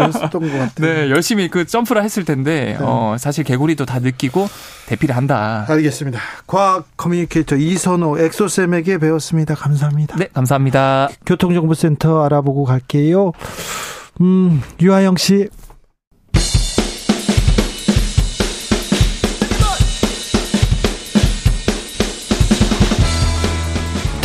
했었던 0.08 0.42
것 0.42 0.52
같아요. 0.52 0.70
네, 0.78 1.10
열심히 1.10 1.50
그 1.50 1.66
점프를 1.66 2.04
했을 2.04 2.26
텐데 2.26 2.78
네. 2.80 2.86
어, 2.86 3.16
사실 3.20 3.44
개구리도 3.44 3.86
다 3.86 4.00
느끼고 4.00 4.48
대피를 4.88 5.16
한다. 5.16 5.66
알겠습니다. 5.68 6.20
과학 6.48 6.86
커뮤니케이터 6.98 7.56
이선호 7.56 8.18
엑소쌤에게 8.18 8.98
배웠습니다. 8.98 9.54
감사합니다. 9.56 10.16
네, 10.18 10.28
감사합니다. 10.34 11.10
교통정보센터 11.26 12.24
알아보고 12.26 12.64
갈게요. 12.64 13.34
음, 14.22 14.62
유하영 14.82 15.18
씨. 15.18 15.50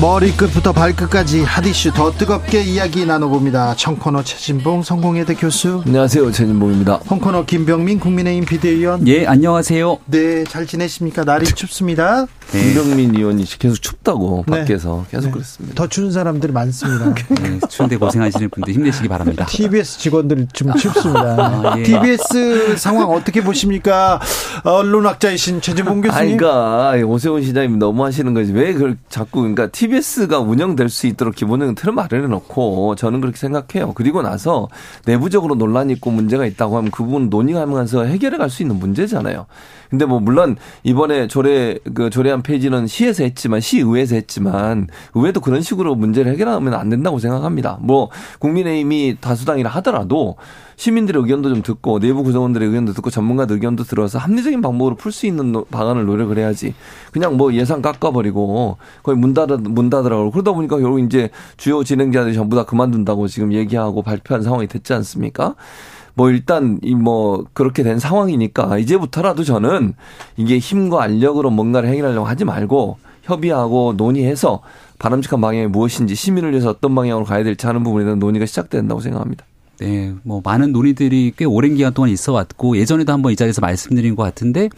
머리끝부터 0.00 0.72
발끝까지 0.72 1.42
핫이슈 1.42 1.92
더 1.94 2.12
뜨겁게 2.12 2.60
이야기 2.60 3.06
나눠봅니다. 3.06 3.74
청코너 3.76 4.22
최진봉 4.24 4.82
성공회대 4.82 5.34
교수. 5.34 5.82
안녕하세요. 5.86 6.32
최진봉입니다. 6.32 6.96
홍코너 7.08 7.46
김병민 7.46 7.98
국민의힘 7.98 8.44
비대위원. 8.44 9.08
예, 9.08 9.24
안녕하세요. 9.24 9.96
네, 10.04 10.44
잘 10.44 10.66
지내십니까? 10.66 11.24
날이 11.24 11.46
춥습니다. 11.46 12.26
네. 12.52 12.62
김병민 12.62 13.16
의원이 13.16 13.44
계속 13.58 13.80
춥다고 13.80 14.44
네. 14.46 14.58
밖에서 14.58 15.06
계속 15.10 15.28
네. 15.28 15.32
그랬습니다. 15.32 15.74
더 15.74 15.88
추운 15.88 16.12
사람들이 16.12 16.52
많습니다. 16.52 17.14
네, 17.40 17.58
추운데 17.68 17.96
고생하시는 17.96 18.50
분들 18.50 18.74
힘내시기 18.74 19.08
바랍니다. 19.08 19.46
TBS 19.48 19.98
직원들 19.98 20.48
좀 20.52 20.74
춥습니다. 20.74 21.72
아, 21.72 21.74
예. 21.78 21.82
TBS 21.82 22.76
상황 22.76 23.08
어떻게 23.10 23.42
보십니까? 23.42 24.20
언론학자이신 24.62 25.62
최진봉 25.62 26.02
교수님. 26.02 26.36
그러니까 26.36 26.92
오세훈 27.06 27.42
시장님 27.42 27.78
너무 27.78 28.04
하시는 28.04 28.34
거지. 28.34 28.52
왜 28.52 28.74
그걸 28.74 28.98
자꾸 29.08 29.40
그러니까 29.40 29.68
TBS가 29.86 30.40
운영될 30.40 30.88
수 30.88 31.06
있도록 31.06 31.34
기본적인 31.34 31.74
마련해 31.92 32.26
놓고 32.28 32.96
저는 32.96 33.20
그렇게 33.20 33.36
생각해요. 33.38 33.92
그리고 33.94 34.22
나서 34.22 34.68
내부적으로 35.04 35.54
논란이 35.54 35.92
있고 35.94 36.10
문제가 36.10 36.46
있다고 36.46 36.76
하면 36.76 36.90
그 36.90 37.04
부분 37.04 37.30
논의하면서 37.30 38.04
해결해 38.04 38.36
갈 38.38 38.46
수 38.46 38.62
있는 38.62 38.78
문제잖아요. 38.78 39.46
근데 39.90 40.04
뭐 40.04 40.20
물론 40.20 40.56
이번에 40.82 41.28
조례 41.28 41.78
그 41.94 42.10
조례안 42.10 42.42
폐지는 42.42 42.86
시에서 42.86 43.24
했지만 43.24 43.60
시의회에서 43.60 44.14
했지만 44.14 44.88
의회도 45.14 45.40
그런 45.40 45.62
식으로 45.62 45.94
문제를 45.94 46.32
해결하면 46.32 46.74
안 46.74 46.88
된다고 46.88 47.18
생각합니다. 47.18 47.78
뭐 47.80 48.10
국민의힘이 48.38 49.16
다수당이라 49.20 49.70
하더라도 49.70 50.36
시민들의 50.76 51.22
의견도 51.22 51.48
좀 51.48 51.62
듣고 51.62 51.98
내부 52.00 52.22
구성원들의 52.22 52.68
의견도 52.68 52.92
듣고 52.92 53.10
전문가들 53.10 53.56
의견도 53.56 53.84
들어서 53.84 54.18
합리적인 54.18 54.60
방법으로 54.60 54.94
풀 54.96 55.10
수 55.10 55.26
있는 55.26 55.64
방안을 55.70 56.04
노력을 56.04 56.36
해야지. 56.36 56.74
그냥 57.12 57.38
뭐 57.38 57.54
예산 57.54 57.80
깎아버리고 57.80 58.76
거의 59.02 59.16
문 59.16 59.32
닫아 59.32 59.56
문 59.56 59.88
닫으라고 59.88 60.30
그러다 60.30 60.52
보니까 60.52 60.78
결국 60.78 61.00
이제 61.00 61.30
주요 61.56 61.82
진행자들이 61.82 62.34
전부 62.34 62.56
다 62.56 62.64
그만둔다고 62.64 63.28
지금 63.28 63.54
얘기하고 63.54 64.02
발표한 64.02 64.42
상황이 64.42 64.66
됐지 64.66 64.92
않습니까? 64.92 65.54
뭐 66.16 66.30
일단 66.30 66.80
이 66.82 66.94
뭐 66.94 67.44
그렇게 67.52 67.82
된 67.82 67.98
상황이니까 67.98 68.78
이제부터라도 68.78 69.44
저는 69.44 69.94
이게 70.36 70.58
힘과 70.58 71.02
알력으로 71.02 71.50
뭔가를 71.50 71.88
해결하려고 71.90 72.26
하지 72.26 72.44
말고 72.44 72.98
협의하고 73.22 73.94
논의해서 73.96 74.62
바람직한 74.98 75.40
방향이 75.40 75.66
무엇인지 75.68 76.14
시민을 76.14 76.52
위해서 76.52 76.70
어떤 76.70 76.94
방향으로 76.94 77.26
가야 77.26 77.44
될지 77.44 77.66
하는 77.66 77.82
부분에 77.84 78.04
대한 78.04 78.18
논의가 78.18 78.46
시작된다고 78.46 79.00
생각합니다. 79.00 79.44
네, 79.78 80.14
뭐 80.22 80.40
많은 80.42 80.72
논의들이 80.72 81.34
꽤 81.36 81.44
오랜 81.44 81.74
기간 81.74 81.92
동안 81.92 82.10
있어 82.10 82.32
왔고 82.32 82.78
예전에도 82.78 83.12
한번 83.12 83.32
이 83.32 83.36
자리에서 83.36 83.60
말씀드린 83.60 84.16
것 84.16 84.22
같은데 84.22 84.70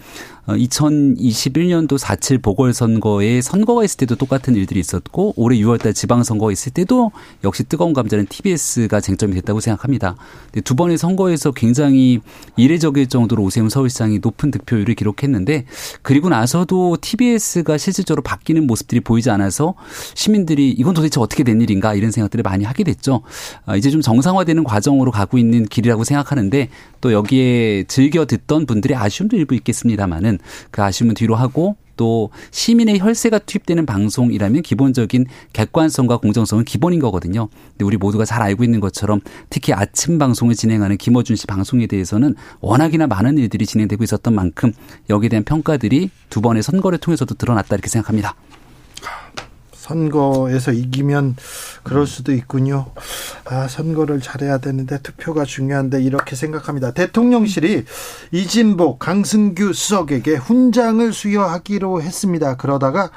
2021년도 0.57 1.95
어, 1.95 1.97
4.7 1.97 2.43
보궐선거에 2.43 3.43
선거가 3.43 3.85
있을 3.85 3.99
때도 3.99 4.17
똑같은 4.17 4.55
일들이 4.57 4.81
있었고 4.81 5.35
올해 5.37 5.59
6월달 5.59 5.95
지방선거가 5.95 6.50
있을 6.52 6.73
때도 6.73 7.12
역시 7.45 7.64
뜨거운 7.64 7.93
감자는 7.93 8.26
TBS가 8.26 9.00
쟁점이 9.00 9.35
됐다고 9.35 9.61
생각합니다. 9.61 10.17
두 10.64 10.75
번의 10.75 10.97
선거에서 10.97 11.52
굉장히 11.52 12.21
이례적일 12.57 13.09
정도로 13.09 13.43
오세훈 13.43 13.69
서울시장이 13.69 14.21
높은 14.21 14.50
득표율을 14.50 14.95
기록했는데 14.95 15.67
그리고 16.02 16.28
나서도 16.28 16.97
TBS가 17.00 17.76
실질적으로 17.76 18.23
바뀌는 18.23 18.67
모습들이 18.67 19.00
보이지 19.00 19.31
않아서 19.31 19.75
시민들이 20.14 20.71
이건 20.71 20.95
도대체 20.95 21.21
어떻게 21.21 21.45
된 21.45 21.61
일인가 21.61 21.95
이런 21.95 22.11
생각들을 22.11 22.43
많이 22.43 22.64
하게 22.64 22.85
됐죠. 22.85 23.23
아, 23.67 23.76
이제 23.76 23.90
좀 23.90 24.00
정상화되는 24.00 24.64
과정으로 24.64 25.11
가고 25.11 25.37
있는 25.37 25.67
길이라고 25.67 26.05
생각하는데 26.05 26.69
또 27.00 27.12
여기에 27.12 27.85
즐겨 27.85 28.25
듣던 28.25 28.67
분들의 28.67 28.97
아쉬움도 28.97 29.37
일부 29.37 29.55
있겠습니다만은 29.55 30.38
그 30.71 30.83
아쉬움은 30.83 31.14
뒤로 31.14 31.35
하고 31.35 31.76
또 31.99 32.30
시민의 32.50 33.00
혈세가 33.00 33.40
투입되는 33.40 33.85
방송이라면 33.85 34.62
기본적인 34.62 35.26
객관성과 35.52 36.18
공정성은 36.18 36.64
기본인 36.64 37.00
거거든요. 37.00 37.49
근데 37.73 37.85
우리 37.85 37.99
모두가 37.99 38.25
잘 38.25 38.40
알고 38.40 38.64
있는 38.64 38.80
것처럼 38.80 39.21
특히 39.50 39.75
아침 39.75 40.18
방송을 40.18 40.54
진행하는 40.54 40.97
김어준 40.97 41.37
씨 41.37 41.47
방송에 41.47 41.87
대해서는 41.87 42.37
워낙이나 42.61 43.07
많은 43.07 43.37
일들이 43.37 43.66
진행되고 43.66 44.02
있었던 44.04 44.35
만큼 44.35 44.73
여기에 45.11 45.28
대한 45.28 45.45
평가들이 45.45 46.11
두 46.30 46.40
번의 46.40 46.62
선거를 46.62 46.99
통해서도 46.99 47.35
드러났다 47.35 47.75
이렇게 47.75 47.88
생각합니다. 47.88 48.35
선거에서 49.88 50.73
이기면 50.73 51.37
그럴 51.83 52.07
수도 52.07 52.33
있군요. 52.33 52.87
아, 53.47 53.66
선거를 53.68 54.21
잘해야 54.21 54.59
되는데 54.59 54.99
투표가 55.02 55.45
중요한데 55.45 56.02
이렇게 56.02 56.37
생각합니다. 56.37 56.92
대통령실이 56.92 57.85
이진복, 58.33 58.99
강승규 58.99 59.73
수석에게 59.73 60.35
훈장을 60.37 61.11
수여하기로 61.12 62.02
했습니다. 62.02 62.57
그러다가 62.57 63.11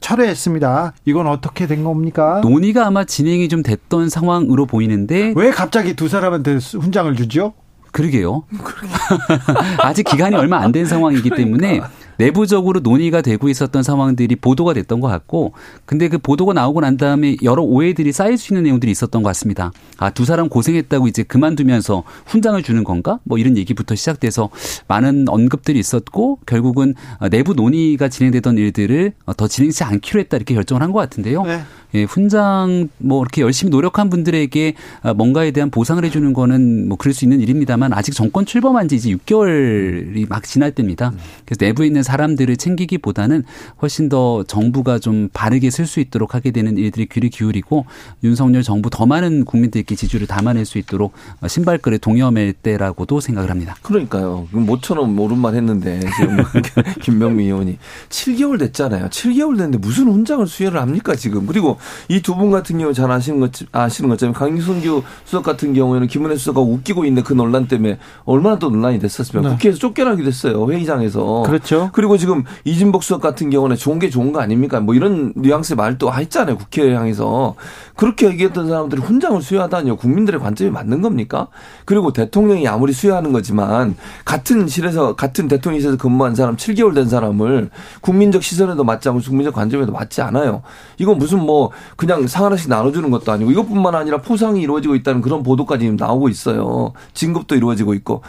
철회했습니다. 0.00 0.94
이건 1.04 1.26
어떻게 1.26 1.66
된 1.66 1.84
겁니까? 1.84 2.40
논의가 2.42 2.86
아마 2.86 3.04
진행이 3.04 3.48
좀 3.48 3.62
됐던 3.62 4.08
상황으로 4.08 4.66
보이는데 4.66 5.34
왜 5.36 5.50
갑자기 5.50 5.94
두 5.94 6.08
사람한테 6.08 6.56
훈장을 6.56 7.14
주죠? 7.16 7.52
그러게요. 7.92 8.44
아직 9.78 10.02
기간이 10.04 10.34
얼마 10.36 10.58
안 10.58 10.72
된 10.72 10.84
상황이기 10.86 11.28
그러니까. 11.30 11.36
때문에 11.36 11.80
내부적으로 12.18 12.80
논의가 12.80 13.20
되고 13.20 13.48
있었던 13.48 13.82
상황들이 13.82 14.36
보도가 14.36 14.72
됐던 14.72 15.00
것 15.00 15.08
같고 15.08 15.52
근데 15.84 16.08
그 16.08 16.18
보도가 16.18 16.54
나오고 16.54 16.80
난 16.80 16.96
다음에 16.96 17.36
여러 17.42 17.62
오해들이 17.62 18.12
쌓일 18.12 18.38
수 18.38 18.52
있는 18.52 18.62
내용들이 18.64 18.90
있었던 18.90 19.22
것 19.22 19.28
같습니다. 19.28 19.70
아, 19.98 20.10
두 20.10 20.24
사람 20.24 20.48
고생했다고 20.48 21.08
이제 21.08 21.22
그만두면서 21.22 22.02
훈장을 22.26 22.62
주는 22.62 22.82
건가? 22.84 23.18
뭐 23.24 23.36
이런 23.38 23.56
얘기부터 23.58 23.94
시작돼서 23.94 24.48
많은 24.88 25.26
언급들이 25.28 25.78
있었고 25.78 26.38
결국은 26.46 26.94
내부 27.30 27.52
논의가 27.54 28.08
진행되던 28.08 28.56
일들을 28.58 29.12
더 29.36 29.48
진행치 29.48 29.84
않기로 29.84 30.20
했다 30.20 30.36
이렇게 30.38 30.54
결정을 30.54 30.80
한 30.82 30.94
것 30.94 31.00
같은데요. 31.00 31.42
네. 31.42 31.60
예, 31.94 32.04
훈장 32.04 32.88
뭐 32.98 33.20
이렇게 33.22 33.40
열심히 33.42 33.70
노력한 33.70 34.10
분들에게 34.10 34.74
뭔가에 35.16 35.50
대한 35.50 35.70
보상을 35.70 36.04
해주는 36.04 36.32
거는 36.32 36.88
뭐 36.88 36.96
그럴 36.96 37.12
수 37.12 37.24
있는 37.24 37.40
일입니다만 37.40 37.92
아직 37.92 38.12
정권 38.14 38.46
출범한 38.46 38.86
지 38.86 38.94
이제 38.94 39.10
6개월이 39.10 40.28
막 40.28 40.44
지날 40.44 40.70
때입니다. 40.72 41.12
그래서 41.44 41.64
내부에 41.64 41.86
있는 41.88 42.03
사람들을 42.04 42.56
챙기기보다는 42.56 43.42
훨씬 43.82 44.08
더 44.08 44.44
정부가 44.44 45.00
좀 45.00 45.28
바르게 45.32 45.70
쓸 45.70 45.86
수 45.86 45.98
있도록 45.98 46.34
하게 46.36 46.52
되는 46.52 46.78
일들이 46.78 47.06
귀를 47.06 47.30
기울이고 47.30 47.86
윤석열 48.22 48.62
정부 48.62 48.90
더 48.90 49.06
많은 49.06 49.44
국민들께 49.44 49.96
지지를 49.96 50.28
담아낼 50.28 50.64
수 50.64 50.78
있도록 50.78 51.12
신발끈에 51.46 51.98
동여맬 51.98 52.52
때라고도 52.62 53.18
생각을 53.20 53.50
합니다. 53.50 53.74
그러니까요. 53.82 54.46
모처럼 54.52 55.18
옳은 55.18 55.44
했는데 55.54 56.00
지금 56.16 56.36
김병미 57.02 57.44
의원이 57.44 57.78
7개월 58.10 58.58
됐잖아요. 58.58 59.08
7개월 59.08 59.56
됐는데 59.56 59.78
무슨 59.78 60.06
훈장을 60.12 60.46
수여를 60.46 60.80
합니까 60.80 61.14
지금? 61.16 61.46
그리고 61.46 61.78
이 62.08 62.20
두 62.20 62.34
분 62.34 62.50
같은 62.50 62.78
경우 62.78 62.92
잘 62.92 63.10
아시는 63.10 63.40
것 63.40 63.50
아시는 63.72 64.10
것처럼 64.10 64.34
강승규 64.34 65.02
수석 65.24 65.42
같은 65.44 65.72
경우에는 65.72 66.08
김은혜 66.08 66.36
수석가 66.36 66.60
웃기고 66.60 67.04
있는 67.04 67.22
그 67.22 67.32
논란 67.32 67.68
때문에 67.68 67.98
얼마나 68.24 68.58
또 68.58 68.70
논란이 68.70 68.98
됐었습니까? 68.98 69.48
네. 69.50 69.54
국회에서 69.56 69.78
쫓겨나기도 69.78 70.26
했어요 70.28 70.68
회의장에서. 70.70 71.42
그렇죠. 71.46 71.90
그리고 71.94 72.16
지금 72.16 72.42
이진복 72.64 73.04
수석 73.04 73.20
같은 73.20 73.50
경우는 73.50 73.76
좋은 73.76 74.00
게 74.00 74.10
좋은 74.10 74.32
거 74.32 74.40
아닙니까? 74.40 74.80
뭐 74.80 74.96
이런 74.96 75.32
뉘앙스의 75.36 75.76
말도 75.76 76.12
했잖아요 76.12 76.58
국회 76.58 76.92
향해서 76.92 77.54
그렇게 77.94 78.26
얘기했던 78.26 78.66
사람들이 78.66 79.00
훈장을 79.00 79.40
수여하다니요 79.40 79.96
국민들의 79.96 80.40
관점이 80.40 80.72
맞는 80.72 81.02
겁니까? 81.02 81.46
그리고 81.84 82.12
대통령이 82.12 82.66
아무리 82.66 82.92
수여하는 82.92 83.32
거지만 83.32 83.94
같은 84.24 84.66
실에서 84.66 85.14
같은 85.14 85.46
대통령실에서 85.46 85.96
근무한 85.96 86.34
사람 86.34 86.56
7개월 86.56 86.96
된 86.96 87.08
사람을 87.08 87.70
국민적 88.00 88.42
시선에도 88.42 88.82
맞지 88.82 89.08
않고 89.08 89.22
국민적 89.22 89.54
관점에도 89.54 89.92
맞지 89.92 90.20
않아요. 90.22 90.62
이건 90.98 91.18
무슨 91.18 91.40
뭐 91.40 91.70
그냥 91.94 92.26
상 92.26 92.44
하나씩 92.44 92.68
나눠주는 92.68 93.08
것도 93.10 93.30
아니고 93.30 93.52
이것뿐만 93.52 93.94
아니라 93.94 94.18
포상이 94.18 94.60
이루어지고 94.60 94.96
있다는 94.96 95.20
그런 95.20 95.44
보도까지 95.44 95.92
나오고 95.92 96.28
있어요. 96.28 96.92
진급도 97.12 97.54
이루어지고 97.54 97.94
있고 97.94 98.22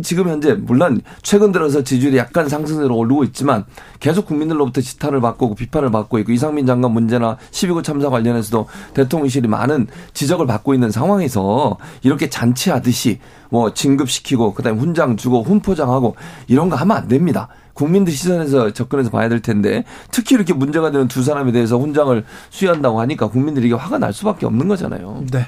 지금 0.00 0.28
현재 0.28 0.54
물론 0.54 1.02
최근 1.20 1.52
들어서 1.52 1.82
지지율이 1.82 2.16
약간 2.16 2.48
상승세로 2.48 2.96
오르고 2.96 3.24
있지만 3.24 3.66
계속 4.00 4.24
국민들로부터 4.24 4.80
지탄을 4.80 5.20
받고 5.20 5.54
비판을 5.54 5.90
받고 5.90 6.18
있고 6.20 6.32
이상민 6.32 6.64
장관 6.64 6.92
문제나 6.92 7.36
12구 7.50 7.84
참사 7.84 8.08
관련해서도 8.08 8.68
대통령실이 8.94 9.48
많은 9.48 9.88
지적을 10.14 10.46
받고 10.46 10.72
있는 10.72 10.90
상황에서 10.90 11.76
이렇게 12.02 12.30
잔치하듯이 12.30 13.18
뭐 13.50 13.74
진급시키고 13.74 14.54
그다음에 14.54 14.78
훈장 14.78 15.18
주고 15.18 15.42
훈포장하고 15.42 16.16
이런 16.46 16.70
거 16.70 16.76
하면 16.76 16.96
안 16.96 17.08
됩니다. 17.08 17.48
국민들 17.74 18.14
시선에서 18.14 18.72
접근해서 18.72 19.10
봐야 19.10 19.28
될 19.28 19.40
텐데 19.40 19.84
특히 20.10 20.36
이렇게 20.36 20.54
문제가 20.54 20.90
되는 20.90 21.06
두 21.08 21.22
사람에 21.22 21.52
대해서 21.52 21.78
훈장을 21.78 22.24
수여한다고 22.48 22.98
하니까 23.00 23.28
국민들이 23.28 23.66
이게 23.66 23.74
화가 23.74 23.98
날 23.98 24.14
수밖에 24.14 24.46
없는 24.46 24.68
거잖아요. 24.68 25.24
네. 25.30 25.46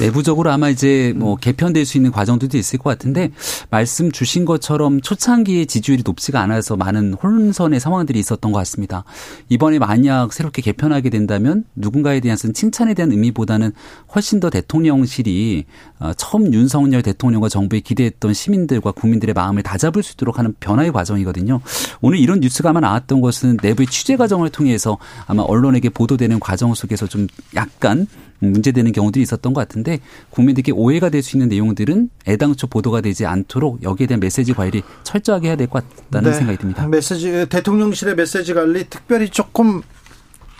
내부적으로 0.00 0.50
아마 0.50 0.68
이제 0.68 1.12
뭐 1.16 1.34
음. 1.34 1.36
개편될 1.40 1.86
수 1.86 1.96
있는 1.96 2.10
과정들도 2.10 2.56
있을 2.58 2.78
것 2.78 2.90
같은데 2.90 3.30
말씀 3.70 4.12
주신 4.12 4.44
것처럼 4.44 5.00
초창기에 5.00 5.64
지지율이 5.64 6.02
높지가 6.04 6.40
않아서 6.40 6.76
많은 6.76 7.14
혼선의 7.14 7.80
상황들이 7.80 8.18
있었던 8.18 8.52
것 8.52 8.58
같습니다. 8.58 9.04
이번에 9.48 9.78
만약 9.78 10.32
새롭게 10.32 10.62
개편하게 10.62 11.10
된다면 11.10 11.64
누군가에 11.74 12.20
대한 12.20 12.36
칭찬에 12.36 12.94
대한 12.94 13.10
의미보다는 13.10 13.72
훨씬 14.14 14.40
더 14.40 14.50
대통령실이 14.50 15.64
어, 15.98 16.12
처음 16.16 16.52
윤석열 16.52 17.02
대통령과 17.02 17.48
정부에 17.48 17.80
기대했던 17.80 18.34
시민들과 18.34 18.92
국민들의 18.92 19.32
마음을 19.34 19.62
다잡을 19.62 20.02
수 20.02 20.12
있도록 20.12 20.38
하는 20.38 20.54
변화의 20.60 20.92
과정이거든요. 20.92 21.60
오늘 22.00 22.18
이런 22.18 22.40
뉴스가 22.40 22.70
아마 22.70 22.80
나왔던 22.80 23.20
것은 23.20 23.58
내부의 23.62 23.86
취재 23.86 24.16
과정을 24.16 24.50
통해서 24.50 24.98
아마 25.26 25.42
언론에게 25.42 25.88
보도되는 25.88 26.40
과정 26.40 26.74
속에서 26.74 27.06
좀 27.06 27.26
약간 27.54 28.06
문제되는 28.38 28.92
경우들이 28.92 29.22
있었던 29.22 29.52
것 29.54 29.60
같은데 29.60 29.98
국민들께 30.30 30.72
오해가 30.72 31.08
될 31.10 31.22
수 31.22 31.36
있는 31.36 31.48
내용들은 31.48 32.10
애당초 32.28 32.66
보도가 32.66 33.00
되지 33.00 33.26
않도록 33.26 33.82
여기에 33.82 34.06
대한 34.06 34.20
메시지 34.20 34.52
관리 34.52 34.82
철저하게 35.02 35.48
해야 35.48 35.56
될 35.56 35.66
것 35.66 35.82
같다는 36.06 36.30
네. 36.30 36.36
생각이 36.36 36.58
듭니다. 36.58 36.86
메시지 36.86 37.46
대통령실의 37.48 38.14
메시지 38.14 38.54
관리 38.54 38.84
특별히 38.88 39.28
조금 39.28 39.82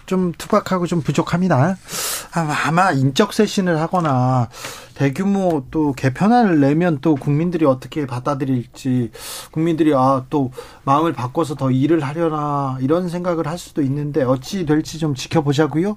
좀 0.07 0.33
투박하고 0.39 0.87
좀 0.87 1.03
부족합니다. 1.03 1.77
아마 2.33 2.93
인적 2.93 3.33
쇄신을 3.33 3.81
하거나 3.81 4.49
대규모 4.97 5.65
또 5.71 5.93
개편안을 5.93 6.61
내면 6.61 6.99
또 7.01 7.15
국민들이 7.15 7.65
어떻게 7.67 8.07
받아들일지 8.07 9.11
국민들이 9.53 9.95
아 9.95 10.25
또 10.31 10.51
마음을 10.85 11.13
바꿔서 11.13 11.55
더 11.55 11.71
일을 11.71 12.01
하려나 12.03 12.79
이런 12.81 13.09
생각을 13.09 13.47
할 13.47 13.59
수도 13.59 13.83
있는데 13.83 14.23
어찌 14.23 14.67
될지 14.67 14.99
좀 14.99 15.15
지켜보자고요. 15.15 15.97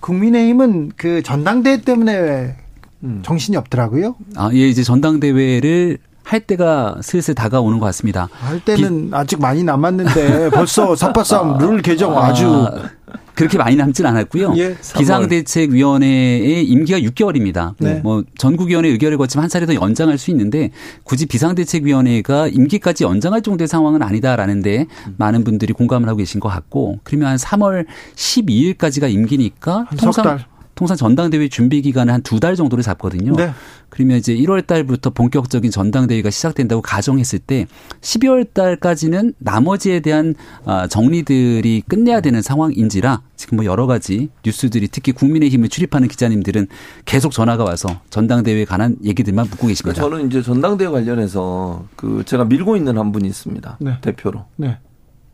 국민의힘은 0.00 0.92
그 0.96 1.22
전당대회 1.22 1.82
때문에 1.82 2.56
음. 3.02 3.22
정신이 3.24 3.56
없더라고요. 3.56 4.16
아, 4.36 4.50
예, 4.52 4.68
이제 4.68 4.82
전당대회를 4.82 5.98
할 6.30 6.38
때가 6.38 6.98
슬슬 7.02 7.34
다가오는 7.34 7.80
것 7.80 7.86
같습니다. 7.86 8.28
할 8.30 8.60
때는 8.60 9.10
비... 9.10 9.16
아직 9.16 9.40
많이 9.40 9.64
남았는데 9.64 10.50
벌써 10.50 10.94
삽바싸움 10.94 11.58
룰 11.58 11.82
개정 11.82 12.16
아주 12.16 12.46
아, 12.46 12.88
그렇게 13.34 13.58
많이 13.58 13.74
남진 13.74 14.06
않았고요. 14.06 14.54
예, 14.56 14.76
비상대책위원회의 14.96 16.64
임기가 16.64 17.00
6개월입니다. 17.00 17.74
네. 17.78 18.00
뭐 18.04 18.22
전국위원회 18.38 18.90
의결을 18.90 19.18
거치면 19.18 19.42
한 19.42 19.48
차례 19.48 19.66
더 19.66 19.74
연장할 19.74 20.18
수 20.18 20.30
있는데 20.30 20.70
굳이 21.02 21.26
비상대책위원회가 21.26 22.46
임기까지 22.46 23.02
연장할 23.02 23.42
정도의 23.42 23.66
상황은 23.66 24.00
아니다라는데 24.00 24.86
많은 25.16 25.42
분들이 25.42 25.72
공감을 25.72 26.08
하고 26.08 26.18
계신 26.18 26.38
것 26.38 26.48
같고 26.48 27.00
그러면 27.02 27.30
한 27.30 27.36
3월 27.38 27.86
12일까지가 28.14 29.10
임기니까 29.10 29.88
통상 29.98 30.38
통상 30.80 30.96
전당대회 30.96 31.46
준비 31.48 31.82
기간을 31.82 32.10
한두 32.10 32.40
달 32.40 32.56
정도를 32.56 32.82
잡거든요. 32.82 33.36
네. 33.36 33.50
그러면 33.90 34.16
이제 34.16 34.34
1월 34.34 34.66
달부터 34.66 35.10
본격적인 35.10 35.70
전당대회가 35.70 36.30
시작된다고 36.30 36.80
가정했을 36.80 37.38
때 37.38 37.66
12월 38.00 38.54
달까지는 38.54 39.34
나머지에 39.36 40.00
대한 40.00 40.34
아, 40.64 40.86
정리들이 40.86 41.82
끝내야 41.86 42.22
되는 42.22 42.40
상황인지라 42.40 43.20
지금 43.36 43.56
뭐 43.56 43.66
여러 43.66 43.86
가지 43.86 44.30
뉴스들이 44.42 44.88
특히 44.88 45.12
국민의힘을 45.12 45.68
출입하는 45.68 46.08
기자님들은 46.08 46.68
계속 47.04 47.32
전화가 47.32 47.62
와서 47.62 48.00
전당대회에 48.08 48.64
관한 48.64 48.96
얘기들만 49.04 49.48
묻고 49.50 49.66
계십니다. 49.66 50.00
저는 50.00 50.28
이제 50.28 50.40
전당대회 50.40 50.88
관련해서 50.88 51.84
그 51.94 52.22
제가 52.24 52.46
밀고 52.46 52.78
있는 52.78 52.96
한 52.96 53.12
분이 53.12 53.28
있습니다. 53.28 53.76
네. 53.80 53.98
대표로. 54.00 54.46
네. 54.56 54.78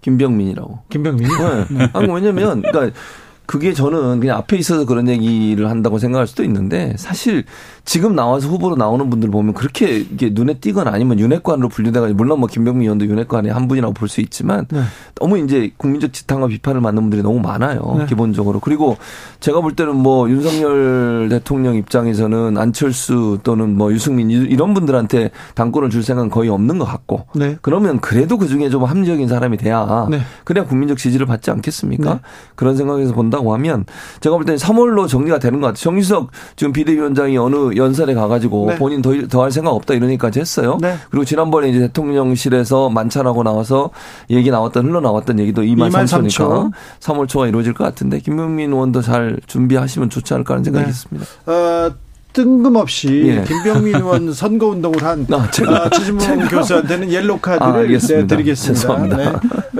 김병민이라고. 0.01 0.81
김병민? 0.89 1.29
네. 1.29 1.67
네. 1.71 1.91
아니, 1.93 2.13
왜냐면 2.13 2.63
그러니까 2.63 2.99
그게 3.47 3.73
저는 3.73 4.21
그냥 4.21 4.37
앞에 4.39 4.57
있어서 4.57 4.85
그런 4.85 5.09
얘기를 5.09 5.71
한다고 5.71 5.99
생각할 5.99 6.27
수도 6.27 6.45
있는데 6.45 6.95
사실 6.97 7.45
지금 7.87 8.17
나와서 8.17 8.49
후보로 8.49 8.75
나오는 8.75 9.09
분들 9.09 9.31
보면 9.31 9.55
그렇게 9.55 9.99
이게 9.99 10.31
눈에 10.33 10.55
띄거나 10.55 10.91
아니면 10.93 11.21
윤핵관으로 11.21 11.69
분류돼가 11.69 12.09
물론 12.09 12.41
뭐 12.41 12.49
김병민 12.49 12.83
의원도 12.83 13.07
윤핵관의 13.07 13.53
한 13.53 13.69
분이라고 13.69 13.95
볼 13.95 14.07
수 14.09 14.21
있지만 14.21 14.67
네. 14.71 14.83
너무 15.17 15.39
이제 15.39 15.73
국민적 15.77 16.13
지탄과 16.13 16.47
비판을 16.49 16.81
받는 16.81 17.03
분들이 17.03 17.23
너무 17.23 17.41
많아요. 17.41 17.97
네. 17.99 18.07
기본적으로. 18.07 18.61
그리고 18.61 18.97
제가 19.41 19.61
볼 19.61 19.75
때는 19.75 19.97
뭐 19.97 20.29
윤석열 20.31 21.29
대통령 21.29 21.75
입장에서는 21.77 22.57
안철수 22.59 23.39
또는 23.43 23.77
뭐 23.77 23.93
유승민 23.93 24.31
이런 24.31 24.75
분들한테 24.75 25.31
당권을 25.55 25.91
줄 25.91 26.03
생각은 26.03 26.31
거의 26.31 26.51
없는 26.51 26.79
것 26.79 26.85
같고 26.85 27.27
네. 27.35 27.57
그러면 27.63 28.01
그래도 28.01 28.37
그 28.37 28.47
중에 28.49 28.69
좀 28.69 28.85
합리적인 28.85 29.29
사람이 29.29 29.57
돼야 29.57 30.07
네. 30.11 30.21
그래야 30.45 30.65
국민적 30.65 30.99
지지를 30.99 31.27
받지 31.27 31.51
않겠습니까? 31.51 32.15
네. 32.15 32.21
그런 32.55 32.77
생각에서 32.77 33.13
본다고 33.13 33.55
하면 33.55 33.85
제가 34.21 34.37
볼 34.37 34.45
때는 34.45 34.59
3월로 34.59 35.09
정리가 35.09 35.39
되는 35.39 35.61
것 35.61 35.69
같아요. 35.69 35.83
정유석 35.83 36.31
지금 36.57 36.73
비대위원장이 36.73 37.39
어느 37.39 37.76
연설에 37.77 38.15
가가지고 38.15 38.67
네. 38.69 38.77
본인 38.77 39.03
더, 39.03 39.13
더할 39.29 39.51
생각 39.51 39.71
없다 39.71 39.95
이러니까지 39.95 40.41
했어요. 40.41 40.79
네. 40.81 40.97
그리고 41.11 41.25
지난번에 41.25 41.69
이제 41.69 41.81
대통령실에서 41.81 42.91
만찬하고 42.91 43.43
나와서 43.43 43.91
얘기 44.31 44.51
나왔던 44.51 44.87
흘러나왔던 44.87 45.39
얘기도 45.41 45.63
2만 45.63 45.91
3초니까 45.91 46.73
3월 47.01 47.29
초가 47.29 47.47
이루어질 47.47 47.75
것 47.75 47.85
같은데 47.85 48.19
김명민 48.21 48.73
의원도 48.73 49.03
잘 49.03 49.39
준비하시면 49.47 50.11
좋지 50.11 50.35
않을까 50.35 50.55
하는 50.55 50.65
생각이 50.65 50.85
네. 50.85 50.91
있습니다. 50.91 51.27
어, 51.47 51.93
뜬금없이 52.37 53.23
예. 53.29 53.45
김병민 53.45 53.95
의원 53.95 54.33
선거 54.35 54.67
운동을 54.67 55.03
한 55.03 55.27
아, 55.33 55.37
아, 55.37 55.89
최진봉 55.89 56.49
교수한테는 56.49 57.11
옐로 57.11 57.39
카드를 57.39 57.73
아, 57.73 57.99
네, 57.99 58.27
드리겠습니다. 58.27 59.07
네. 59.17 59.33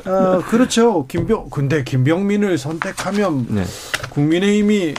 아, 0.07 0.39
그렇죠. 0.49 1.07
김병 1.07 1.51
근데 1.51 1.85
김병민을 1.85 2.57
선택하면 2.57 3.47
네. 3.51 3.65
국민의힘이 4.09 4.95